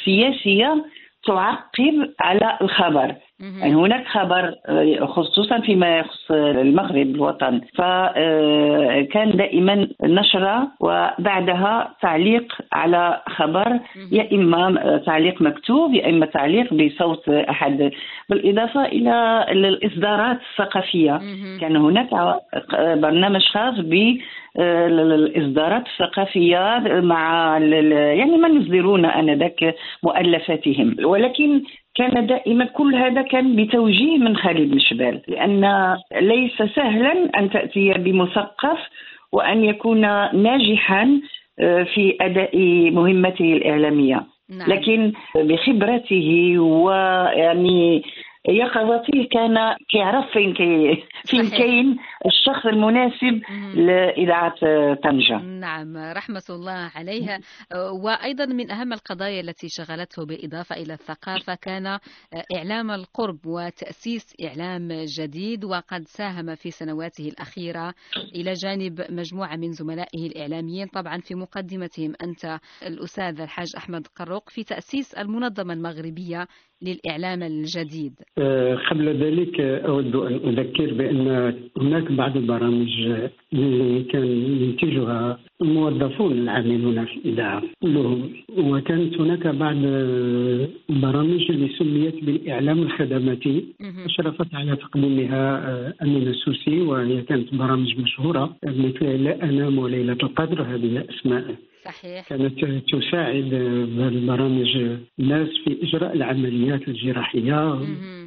سياسية 0.05 0.85
تعقب 1.27 2.09
على 2.19 2.57
الخبر. 2.61 3.15
يعني 3.59 3.75
هناك 3.75 4.07
خبر 4.07 4.53
آه، 4.69 5.05
خصوصا 5.05 5.59
فيما 5.59 5.97
يخص 5.99 6.31
المغرب 6.31 7.07
الوطن. 7.15 7.61
فكان 7.77 9.31
دائما 9.37 9.87
نشرة 10.03 10.67
وبعدها 10.79 11.95
تعليق 12.01 12.53
على 12.73 13.21
خبر 13.27 13.79
يا 14.11 14.27
إما 14.33 14.97
تعليق 15.05 15.41
مكتوب 15.41 15.93
يا 15.93 16.09
إما 16.09 16.25
تعليق 16.25 16.73
بصوت 16.73 17.29
أحد. 17.29 17.91
بالإضافة 18.29 18.85
إلى 18.85 19.45
الإصدارات 19.51 20.37
الثقافية. 20.51 21.21
كان 21.61 21.75
هناك 21.75 22.09
برنامج 22.97 23.41
خاص 23.41 23.79
ب 23.79 24.17
الإصدارات 24.59 25.83
الثقافية 25.87 26.81
مع 27.03 27.57
يعني 28.17 28.37
من 28.37 28.61
يصدرون 28.61 29.05
آنذاك 29.05 29.75
مؤلفاتهم. 30.03 30.95
ولكن 31.03 31.61
كان 31.95 32.27
دائما 32.27 32.65
كل 32.65 32.95
هذا 32.95 33.21
كان 33.21 33.55
بتوجيه 33.55 34.17
من 34.17 34.35
خالد 34.37 34.75
مشبال 34.75 35.21
لأن 35.27 35.95
ليس 36.21 36.57
سهلا 36.75 37.29
أن 37.39 37.49
تأتي 37.49 37.93
بمثقف 37.93 38.79
وأن 39.31 39.63
يكون 39.63 40.01
ناجحا 40.43 41.21
آه، 41.59 41.83
في 41.83 42.17
أداء 42.21 42.57
مهمته 42.91 43.53
الإعلامية 43.53 44.23
نعم. 44.49 44.69
لكن 44.69 45.13
بخبرته 45.35 46.59
ويعني 46.59 48.03
يقظته 48.47 49.27
كان 49.31 49.75
كيعرف 49.89 50.31
فين 50.33 50.53
كي 50.53 51.03
فين. 51.25 51.49
كاين 51.49 51.97
الشخص 52.25 52.65
المناسب. 52.65 53.41
لإذاعة 53.75 54.53
طنجة 55.03 55.37
نعم 55.37 55.97
رحمة 55.97 56.43
الله 56.49 56.91
عليها 56.95 57.39
وأيضا 57.75 58.45
من 58.45 58.71
أهم 58.71 58.93
القضايا 58.93 59.41
التي 59.41 59.69
شغلته 59.69 60.25
بالإضافة 60.25 60.75
إلى 60.75 60.93
الثقافة 60.93 61.55
كان 61.55 61.99
إعلام 62.55 62.91
القرب 62.91 63.45
وتأسيس 63.45 64.35
إعلام 64.43 64.87
جديد 64.91 65.65
وقد 65.65 66.03
ساهم 66.07 66.55
في 66.55 66.71
سنواته 66.71 67.27
الأخيرة 67.27 67.93
إلى 68.35 68.53
جانب 68.53 69.05
مجموعة 69.09 69.55
من 69.55 69.71
زملائه 69.71 70.27
الإعلاميين 70.27 70.87
طبعا 70.87 71.17
في 71.17 71.35
مقدمتهم 71.35 72.13
أنت 72.23 72.59
الأستاذ 72.87 73.41
الحاج 73.41 73.73
أحمد 73.77 74.07
قروق 74.07 74.49
في 74.49 74.63
تأسيس 74.63 75.13
المنظمة 75.13 75.73
المغربية 75.73 76.47
للإعلام 76.83 77.43
الجديد 77.43 78.13
آه، 78.37 78.75
قبل 78.75 79.07
ذلك 79.23 79.59
أود 79.61 80.15
أن 80.15 80.33
أذكر 80.49 80.93
بأن 80.93 81.53
هناك 81.77 82.11
بعض 82.11 82.37
البرامج 82.37 82.91
اللي 83.53 84.03
كان 84.03 84.25
ينتجها 84.27 85.39
الموظفون 85.61 86.31
العاملون 86.31 87.05
في 87.05 87.15
الإذاعة 87.17 87.63
كلهم 87.81 88.29
وكانت 88.57 89.21
هناك 89.21 89.47
بعض 89.47 89.75
البرامج 90.89 91.51
اللي 91.51 91.69
سميت 91.79 92.23
بالإعلام 92.23 92.79
الخدماتي. 92.81 93.65
أشرفت 94.05 94.55
على 94.55 94.75
تقديمها 94.75 95.69
آه، 95.69 95.93
أمينة 96.01 96.29
السوسي 96.29 96.81
وهي 96.81 97.21
كانت 97.21 97.55
برامج 97.55 97.99
مشهورة 97.99 98.55
مثل 98.65 99.05
لا 99.23 99.43
أنام 99.43 99.77
وليلة 99.77 100.17
القدر 100.23 100.61
هذه 100.61 101.05
أسماء 101.09 101.55
صحيح. 101.85 102.27
كانت 102.29 102.65
تساعد 102.91 103.53
البرامج 103.99 104.77
الناس 105.19 105.47
في 105.65 105.77
إجراء 105.83 106.13
العمليات 106.15 106.87
الجراحية. 106.87 107.79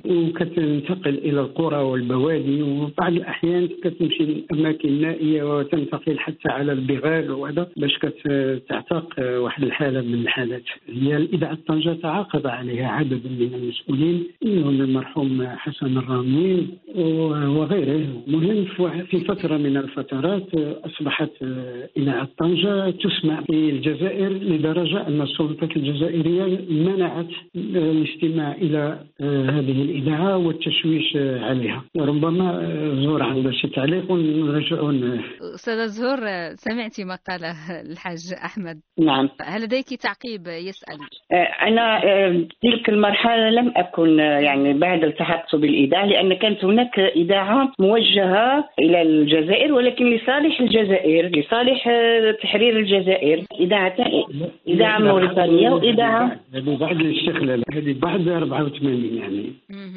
وكتنتقل 0.04 1.14
إلى 1.18 1.40
القرى 1.40 1.76
والبوادي 1.76 2.62
وبعض 2.62 3.12
الأحيان 3.12 3.68
كتمشي 3.84 4.24
لأماكن 4.24 5.00
نائية 5.00 5.58
وتنتقل 5.58 6.18
حتى 6.18 6.48
على 6.48 6.72
البغال 6.72 7.30
وهذا 7.30 7.68
باش 7.76 7.98
كتعتق 7.98 9.08
واحد 9.18 9.62
الحالة 9.62 10.00
من 10.00 10.14
الحالات. 10.14 10.62
هي 10.88 11.16
الإذاعة 11.16 11.58
طنجة 11.68 11.92
تعاقب 12.02 12.46
عليها 12.46 12.88
عدد 12.88 13.20
من 13.26 13.50
المسؤولين 13.54 14.24
منهم 14.44 14.80
المرحوم 14.80 15.46
حسن 15.46 15.98
الرامي 15.98 16.66
وغيره. 17.58 18.22
مهم 18.26 18.64
في- 19.10 19.20
فترة 19.20 19.56
من 19.56 19.76
الفترات 19.76 20.46
أصبحت 20.84 21.30
إذاعة 21.96 22.28
طنجة 22.38 22.90
تسمع 22.90 23.42
الجزائر 23.50 24.28
لدرجة 24.28 25.06
أن 25.08 25.22
السلطات 25.22 25.76
الجزائرية 25.76 26.58
منعت 26.70 27.26
الاستماع 27.56 28.52
إلى 28.52 28.98
هذه 29.20 29.82
الإذاعة 29.82 30.36
والتشويش 30.36 31.16
عليها. 31.16 31.84
ربما 31.96 32.62
زور 33.04 33.22
عنده 33.22 33.50
شي 33.50 33.68
تعليق 33.68 34.10
ونرجعوا 34.12 34.92
ن- 34.92 35.20
أستاذة 35.54 35.86
زهور 35.86 36.18
سمعتي 36.54 37.04
ما 37.04 37.18
قاله 37.28 37.80
الحاج 37.90 38.18
أحمد. 38.44 38.80
نعم. 38.98 39.28
هل 39.42 39.62
لديك 39.62 39.86
تعقيب 40.02 40.46
يسأل؟ 40.46 40.98
آه، 41.32 41.68
أنا 41.68 42.04
آه، 42.04 42.46
تلك 42.62 42.88
المرحلة 42.88 43.50
لم 43.50 43.72
أكن 43.76 44.20
آه، 44.20 44.38
يعني 44.38 44.72
بعد 44.78 45.04
التحقت 45.04 45.56
بالإذاعة 45.56 46.04
لأن 46.06 46.34
كانت 46.34 46.64
هناك 46.64 46.98
إذاعة 47.00 47.72
موجهة 47.80 48.68
إلى 48.78 49.02
الجزائر 49.02 49.72
ولكن 49.72 50.04
لصالح 50.10 50.60
الجزائر 50.60 51.26
لصالح 51.38 51.88
آه، 51.88 52.30
تحرير 52.42 52.78
الجزائر. 52.78 53.35
إذاعة 53.60 53.96
إذاعة 54.68 54.98
موريتانية 54.98 55.70
وإذاعة 55.70 56.40
هذه 56.54 56.76
بعد 56.76 57.00
الاستقلال 57.00 57.62
هذه 57.72 57.96
بعد 58.02 58.28
84 58.28 59.04
يعني. 59.14 59.52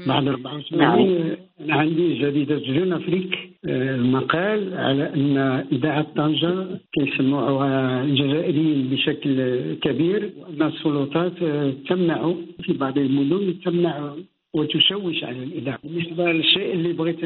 بعد 0.07 0.27
84 0.27 1.35
أنا 1.61 1.75
عندي 1.75 2.19
جريدة 2.19 2.57
جون 2.57 2.93
أفريك 2.93 3.49
آه، 3.65 3.97
مقال 3.97 4.73
على 4.73 5.13
أن 5.13 5.37
إذاعة 5.71 6.05
طنجة 6.15 6.67
كيسموها 6.93 8.03
الجزائريين 8.03 8.89
بشكل 8.91 9.35
كبير 9.81 10.33
وأن 10.37 10.67
السلطات 10.67 11.43
آه، 11.43 11.73
تمنع 11.89 12.33
في 12.63 12.73
بعض 12.73 12.97
المدن 12.97 13.59
تمنع 13.65 14.13
وتشوش 14.53 15.23
على 15.23 15.43
الإذاعة 15.43 15.79
بالنسبة 15.83 16.31
للشيء 16.31 16.73
اللي 16.73 16.93
بغيت 16.93 17.19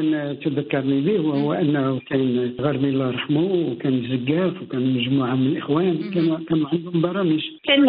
تذكرني 0.44 1.00
به 1.00 1.20
وهو 1.20 1.52
أنه 1.52 2.00
كان 2.08 2.54
غربي 2.60 2.88
الله 2.88 3.08
يرحمه 3.08 3.70
وكان 3.70 4.02
زقاف 4.02 4.62
وكان 4.62 4.94
مجموعة 4.94 5.34
من 5.34 5.46
الإخوان 5.46 6.10
كانوا 6.14 6.38
كانوا 6.48 6.68
عندهم 6.72 7.00
برامج. 7.00 7.40
كان 7.64 7.84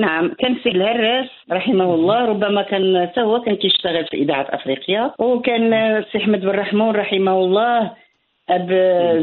نعم 0.00 0.28
كان 0.38 0.56
سي 0.62 0.68
الهراس 0.68 1.28
رحمه 1.52 1.94
الله 1.94 2.24
ربما 2.24 2.62
كان 2.62 3.06
حتى 3.06 3.20
هو 3.20 3.40
كان 3.40 3.54
كيشتغل 3.54 4.04
في 4.06 4.16
إذاعة 4.16 4.46
أفريقيا 4.50 5.10
وكان 5.18 5.70
سي 6.12 6.18
أحمد 6.18 6.40
بن 6.40 6.48
رحمون 6.48 6.96
رحمه 6.96 7.38
الله 7.44 7.90
أب 8.50 8.68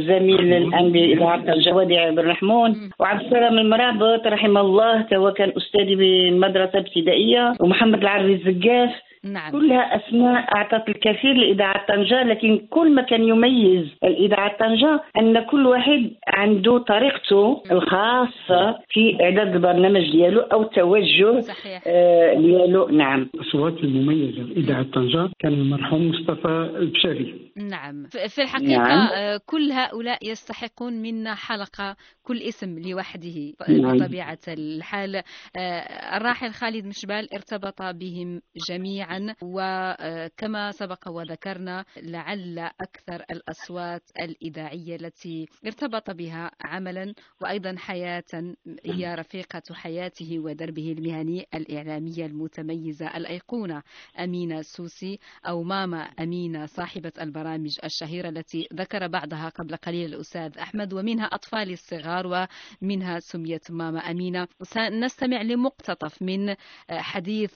زميل 0.07 0.53
الآن 0.53 0.91
بإذاعة 0.91 1.53
الجوادي 1.53 1.95
بن 2.11 2.19
رحمون 2.19 2.89
وعبد 2.99 3.23
السلام 3.23 3.57
المرابط 3.57 4.27
رحمه 4.27 4.61
الله 4.61 5.05
هو 5.13 5.31
كان 5.31 5.51
أستاذي 5.57 5.95
بمدرسة 5.95 6.79
ابتدائية 6.79 7.53
ومحمد 7.59 7.99
العربي 8.01 8.33
الزقاف 8.33 8.89
نعم. 9.23 9.51
كلها 9.51 9.95
أسماء 9.95 10.55
أعطت 10.55 10.89
الكثير 10.89 11.33
لإذاعة 11.33 11.85
طنجة 11.87 12.23
لكن 12.23 12.67
كل 12.69 12.95
ما 12.95 13.01
كان 13.01 13.23
يميز 13.23 13.87
الإذاعة 14.03 14.57
طنجة 14.57 15.01
أن 15.17 15.45
كل 15.45 15.65
واحد 15.65 16.11
عنده 16.27 16.77
طريقته 16.77 17.63
الخاصة 17.71 18.79
في 18.89 19.17
إعداد 19.21 19.55
البرنامج 19.55 20.11
ديالو 20.11 20.39
أو 20.41 20.61
التوجه 20.61 21.39
صحيح. 21.39 21.83
آه، 21.87 22.33
ديالو. 22.33 22.87
نعم. 22.87 23.29
الأصوات 23.35 23.73
المميزة 23.73 24.41
لإذاعة 24.41 24.83
طنجة 24.83 25.29
كان 25.39 25.53
المرحوم 25.53 26.09
مصطفى 26.09 26.69
البشري 26.77 27.51
نعم. 27.55 28.07
في 28.07 28.41
الحقيقة 28.41 28.87
نعم. 28.87 29.07
آه، 29.13 29.39
كل 29.45 29.71
هؤلاء 29.71 30.31
يستحقون 30.31 30.93
منا 30.93 31.35
حلقة 31.35 31.95
كل 32.23 32.37
اسم 32.37 32.79
لوحده 32.79 33.53
نعم. 33.69 33.97
بطبيعة 33.97 34.39
الحال. 34.47 35.15
آه، 35.15 36.17
الراحل 36.17 36.51
خالد 36.51 36.85
مشبال 36.85 37.33
ارتبط 37.33 37.81
بهم 37.81 38.41
جميعا. 38.69 39.10
وكما 39.41 40.71
سبق 40.71 41.07
وذكرنا 41.07 41.85
لعل 41.97 42.59
أكثر 42.59 43.25
الأصوات 43.31 44.03
الإذاعية 44.19 44.95
التي 44.95 45.47
ارتبط 45.65 46.11
بها 46.11 46.51
عملا 46.61 47.13
وأيضا 47.41 47.75
حياة 47.77 48.23
هي 48.85 49.15
رفيقة 49.15 49.73
حياته 49.73 50.39
ودربه 50.39 50.91
المهني 50.91 51.45
الإعلامية 51.53 52.25
المتميزة 52.25 53.17
الأيقونة 53.17 53.83
أمينة 54.19 54.61
سوسي 54.61 55.19
أو 55.47 55.63
ماما 55.63 56.01
أمينة 56.01 56.65
صاحبة 56.65 57.11
البرامج 57.21 57.77
الشهيرة 57.83 58.29
التي 58.29 58.67
ذكر 58.73 59.07
بعضها 59.07 59.49
قبل 59.49 59.75
قليل 59.75 60.13
الأستاذ 60.13 60.57
أحمد 60.57 60.93
ومنها 60.93 61.25
أطفالي 61.25 61.73
الصغار 61.73 62.47
ومنها 62.81 63.19
سميت 63.19 63.71
ماما 63.71 63.99
أمينة. 63.99 64.47
سنستمع 64.63 65.41
لمقتطف 65.41 66.21
من 66.21 66.55
حديث 66.89 67.53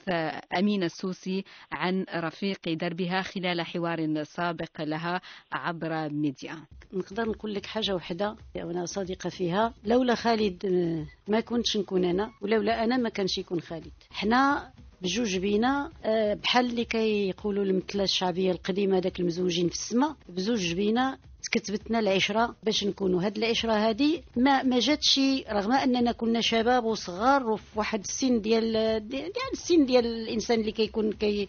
أمينة 0.58 0.86
السوسي 0.86 1.45
عن 1.72 2.06
رفيق 2.16 2.70
دربها 2.74 3.22
خلال 3.22 3.62
حوار 3.62 4.24
سابق 4.24 4.82
لها 4.82 5.22
عبر 5.52 6.10
ميديا. 6.10 6.58
نقدر 6.94 7.30
نقول 7.30 7.54
لك 7.54 7.66
حاجة 7.66 7.96
وحدة 7.96 8.36
وأنا 8.56 8.86
صادقه 8.86 9.30
فيها. 9.30 9.74
لولا 9.86 10.16
خالد 10.16 10.66
آه، 10.66 11.32
ما 11.32 11.40
كنتش 11.40 11.78
نكون 11.78 12.06
أنا 12.06 12.32
ولولا 12.42 12.84
أنا 12.84 12.98
ما 12.98 13.10
كانش 13.10 13.38
يكون 13.38 13.62
خالد. 13.62 13.92
حنا 14.12 14.72
بجوج 15.02 15.38
بينا 15.38 15.92
آه، 16.04 16.34
بحال 16.34 16.66
اللي 16.66 16.86
كيقولوا 16.86 17.64
المثلة 17.64 18.04
الشعبية 18.04 18.52
القديمة 18.52 19.00
داك 19.00 19.20
المزوجين 19.20 19.68
في 19.70 19.74
السماء 19.76 20.16
بزوج 20.30 20.74
بينا 20.74 21.18
تكتبتنا 21.52 22.00
العشرة 22.00 22.56
باش 22.64 22.84
نكونوا. 22.84 23.24
هاد 23.26 23.38
العشرة 23.38 23.72
هادي 23.74 24.24
ما 24.36 24.64
ما 24.64 24.80
جاتش 24.80 25.20
رغم 25.52 25.72
أننا 25.72 26.12
كنا 26.12 26.42
شباب 26.42 26.84
وصغار 26.86 27.50
وفي 27.50 27.64
واحد 27.80 28.00
السن 28.00 28.42
ديال 28.42 28.72
ديال 29.10 29.32
السن 29.54 29.86
ديال 29.86 30.06
الإنسان 30.06 30.60
اللي 30.60 30.72
كيكون 30.72 31.12
كي 31.14 31.48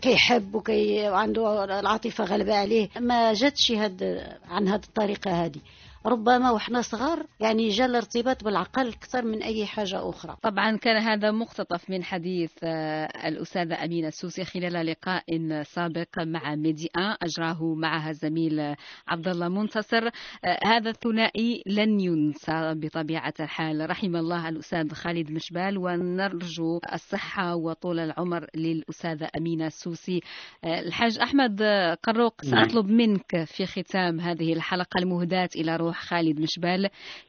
كيحب 0.00 0.54
وكي 0.54 1.08
وعنده 1.08 1.64
العاطفة 1.80 2.24
غالبة 2.24 2.54
عليه. 2.54 2.88
ما 3.00 3.32
جاتش 3.32 3.72
هاد 3.72 4.26
عن 4.48 4.68
هاد 4.68 4.84
الطريقة 4.84 5.44
هادي. 5.44 5.60
ربما 6.06 6.50
وحنا 6.50 6.82
صغار 6.82 7.26
يعني 7.40 7.68
جا 7.68 7.84
الارتباط 7.84 8.44
بالعقل 8.44 8.88
أكثر 8.88 9.24
من 9.24 9.42
أي 9.42 9.66
حاجة 9.66 10.08
أخرى. 10.10 10.36
طبعا 10.42 10.76
كان 10.76 10.96
هذا 10.96 11.30
مقتطف 11.30 11.90
من 11.90 12.04
حديث 12.04 12.52
آه، 12.62 13.28
الأستاذة 13.28 13.84
أمينة 13.84 14.08
السوسي 14.08 14.44
خلال 14.44 14.86
لقاء 14.86 15.24
سابق 15.62 16.18
مع 16.18 16.54
ميديا 16.54 17.16
أجراه 17.22 17.74
معها 17.74 18.10
الزميل 18.10 18.60
آه، 18.60 18.76
عبد 19.08 19.28
الله 19.28 19.48
منتصر. 19.48 20.06
آه، 20.06 20.58
هذا 20.64 20.90
الثنائي 20.90 21.62
لن 21.66 22.00
ينسى 22.00 22.74
بطبيعة 22.76 23.34
الحال. 23.40 23.90
رحم 23.90 24.16
الله 24.16 24.48
الأستاذ 24.48 24.92
خالد 24.92 25.30
مشبال 25.30 25.78
ونرجو 25.78 26.80
الصحة 26.92 27.54
وطول 27.54 27.98
العمر 27.98 28.46
للأستاذة 28.54 29.28
أمينة 29.36 29.66
السوسي. 29.66 30.20
الحاج 30.64 31.18
أحمد 31.18 31.62
قروق 32.02 32.44
نعم. 32.44 32.64
سأطلب 32.64 32.86
منك 32.86 33.44
في 33.44 33.66
ختام 33.66 34.20
هذه 34.20 34.52
الحلقة 34.52 34.98
المهداة 34.98 35.48
إلى 35.56 35.76
روح 35.76 35.89
روح 35.90 36.00
خالد 36.00 36.40
مشبال 36.40 36.88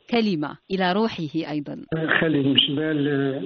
كلمة 0.09 0.57
إلى 0.71 0.93
روحه 0.93 1.51
أيضا. 1.51 1.75
خالد 2.19 2.45
مشبال 2.45 2.97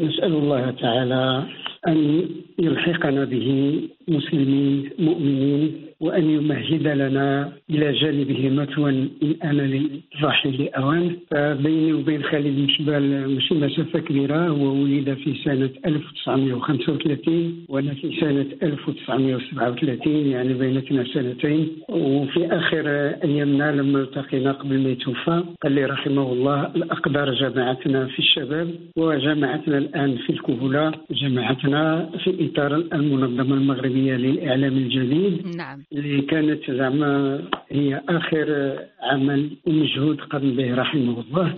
نسأل 0.08 0.34
الله 0.34 0.72
تعالى 0.72 1.44
أن 1.88 2.30
يلحقنا 2.60 3.26
به 3.26 3.80
مسلمين 4.08 4.90
مؤمنين 5.00 5.72
وأن 6.00 6.30
يمهد 6.30 6.88
لنا 6.88 7.52
إلى 7.70 7.92
جانبه 7.94 8.50
مثوى 8.50 8.90
إن 8.90 9.10
أنا 9.44 9.62
للرحيل 9.62 10.70
أوان 10.76 11.16
فبيني 11.32 11.94
وبين 11.94 12.24
خالد 12.24 12.60
مشبال 12.60 13.30
مش 13.36 13.52
مسافة 13.52 14.00
كبيرة 14.00 14.48
هو 14.48 14.64
ولد 14.84 15.14
في 15.24 15.34
سنة 15.46 15.70
1935 15.86 17.66
وأنا 17.70 17.94
في 17.94 18.20
سنة 18.20 18.46
1937 18.64 20.14
يعني 20.28 20.54
بينتنا 20.54 21.04
سنتين. 21.14 21.68
وفي 21.90 22.48
آخر 22.48 22.88
أيامنا 23.24 23.72
لما 23.72 24.02
التقينا 24.02 24.52
قبل 24.52 24.80
ما 24.80 24.90
يتوفى 24.90 25.44
قال 25.64 25.72
لي 25.72 25.86
رحمه 25.86 26.32
الله 26.34 26.72
الأقدار 26.76 27.34
جمعتنا 27.34 28.06
في 28.06 28.20
الشباب 28.20 28.70
وجمعتنا 28.98 29.78
الآن 29.78 30.18
في 30.18 30.30
الكهولة 30.30 30.92
جمعتنا 31.12 32.10
في 32.24 32.30
إطار 32.46 32.76
المنظمة 32.94 33.56
المغربية. 33.56 33.95
للإعلام 33.96 34.78
الجديد. 34.78 35.56
نعم. 35.58 35.84
اللي 35.94 36.22
كانت 36.22 36.72
زعما 36.72 37.42
هي 37.72 38.02
آخر 38.10 38.78
عمل 39.02 39.50
ومجهود 39.68 40.22
قام 40.22 40.56
به 40.56 40.76
رحمه 40.76 41.22
الله. 41.22 41.56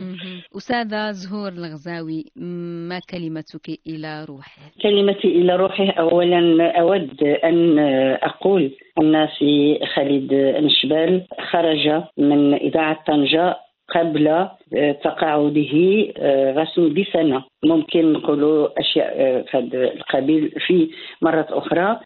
أستاذة 0.57 1.11
زهور 1.11 1.51
الغزاوي 1.51 2.25
ما 2.89 2.99
كلمتك 3.09 3.79
إلى 3.87 4.25
روحه؟ 4.29 4.61
كلمتي 4.81 5.27
إلى 5.27 5.55
روحه 5.55 5.89
أولا 5.91 6.71
أود 6.79 7.23
أن 7.23 7.79
أقول 8.23 8.71
أن 9.01 9.27
سي 9.39 9.79
خالد 9.95 10.33
نشبال 10.33 11.25
خرج 11.51 12.03
من 12.17 12.53
إذاعة 12.53 13.03
طنجة 13.07 13.55
قبل 13.95 14.47
تقاعده 15.03 15.73
رسم 16.61 16.93
بسنة. 16.93 17.43
ممكن 17.65 18.13
نقولوا 18.13 18.67
أشياء 18.79 19.45
في 19.51 19.57
هذا 19.57 19.93
القبيل 19.93 20.51
في 20.67 20.89
مرة 21.21 21.47
أخرى. 21.49 21.99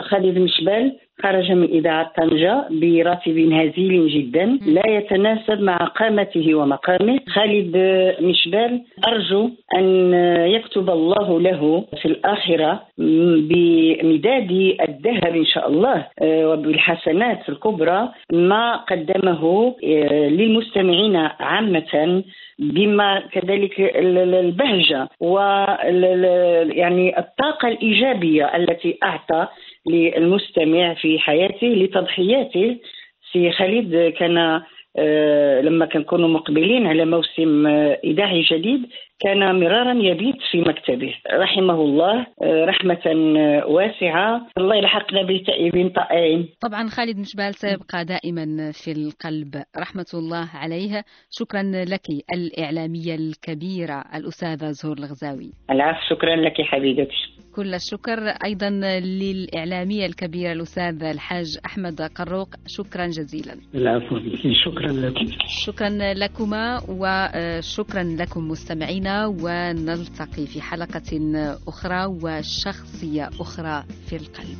خالد 0.00 0.38
مشبال 0.38 0.92
خرج 1.22 1.52
من 1.52 1.68
إذاعة 1.68 2.12
طنجة 2.16 2.64
براتب 2.70 3.38
هزيل 3.52 4.08
جدا 4.08 4.58
لا 4.66 4.82
يتناسب 4.88 5.62
مع 5.62 5.76
قامته 5.76 6.54
ومقامه. 6.54 7.20
خالد 7.28 7.76
مشبال 8.20 8.82
أرجو 9.08 9.50
أن 9.74 10.14
يكتب 10.46 10.90
الله 10.90 11.40
له 11.40 11.84
في 12.02 12.06
الآخرة 12.06 12.82
بمداد 13.48 14.50
الذهب 14.88 15.36
إن 15.36 15.44
شاء 15.44 15.68
الله 15.68 16.06
وبالحسنات 16.22 17.48
الكبرى 17.48 18.08
ما 18.32 18.76
قدمه 18.76 19.74
للمستمعين 20.38 21.16
عامة. 21.16 21.99
بما 22.58 23.20
كذلك 23.32 23.80
البهجة 23.80 25.08
و 25.20 25.38
يعني 26.80 27.18
الطاقة 27.18 27.68
الإيجابية 27.68 28.56
التي 28.56 28.98
أعطى 29.02 29.46
للمستمع 29.86 30.94
في 30.94 31.18
حياته 31.18 31.66
لتضحياته. 31.66 32.76
سي 33.32 33.50
خالد 33.52 34.12
كان 34.18 34.62
لما 35.64 35.86
كنكونوا 35.86 36.28
مقبلين 36.28 36.86
على 36.86 37.04
موسم 37.04 37.66
إذاعي 38.04 38.40
جديد 38.42 38.86
كان 39.20 39.60
مرارا 39.60 39.92
يبيت 39.92 40.36
في 40.50 40.60
مكتبه. 40.60 41.14
رحمه 41.32 41.74
الله 41.74 42.26
رحمة 42.42 43.04
واسعة. 43.66 44.46
الله 44.58 44.76
يلحقنا 44.76 45.22
بالتائبين 45.22 45.88
طائعين. 45.88 46.48
طبعا 46.60 46.88
خالد 46.88 47.18
مشبال 47.18 47.54
سيبقى 47.54 48.04
دائما 48.04 48.72
في 48.72 48.92
القلب. 48.92 49.62
رحمة 49.78 50.10
الله 50.14 50.48
عليه 50.54 51.04
شكرا 51.30 51.62
لك 51.62 52.06
الإعلامية 52.34 53.14
الكبيرة 53.14 54.04
الأستاذة 54.14 54.70
زهور 54.70 54.98
الغزاوي. 54.98 55.50
العفو 55.70 56.14
شكرا 56.14 56.36
لك 56.36 56.60
حبيبتي. 56.60 57.16
كل 57.56 57.74
الشكر. 57.74 58.18
أيضا 58.44 58.70
للإعلامية 59.20 60.06
الكبيرة 60.06 60.52
الأستاذ 60.52 61.04
الحاج 61.04 61.58
أحمد 61.66 62.02
قروق. 62.02 62.48
شكرا 62.66 63.06
جزيلا. 63.06 63.54
العفو 63.74 64.18
شكرا 64.64 64.92
لكم 64.92 65.26
شكرا 65.66 65.88
لكما 66.14 66.80
وشكرا 66.88 68.02
لكم 68.02 68.48
مستمعينا. 68.48 69.09
ونلتقي 69.18 70.46
في 70.46 70.60
حلقة 70.60 71.02
أخرى 71.68 72.04
وشخصية 72.22 73.30
أخرى 73.40 73.84
في 74.06 74.16
القلب. 74.16 74.58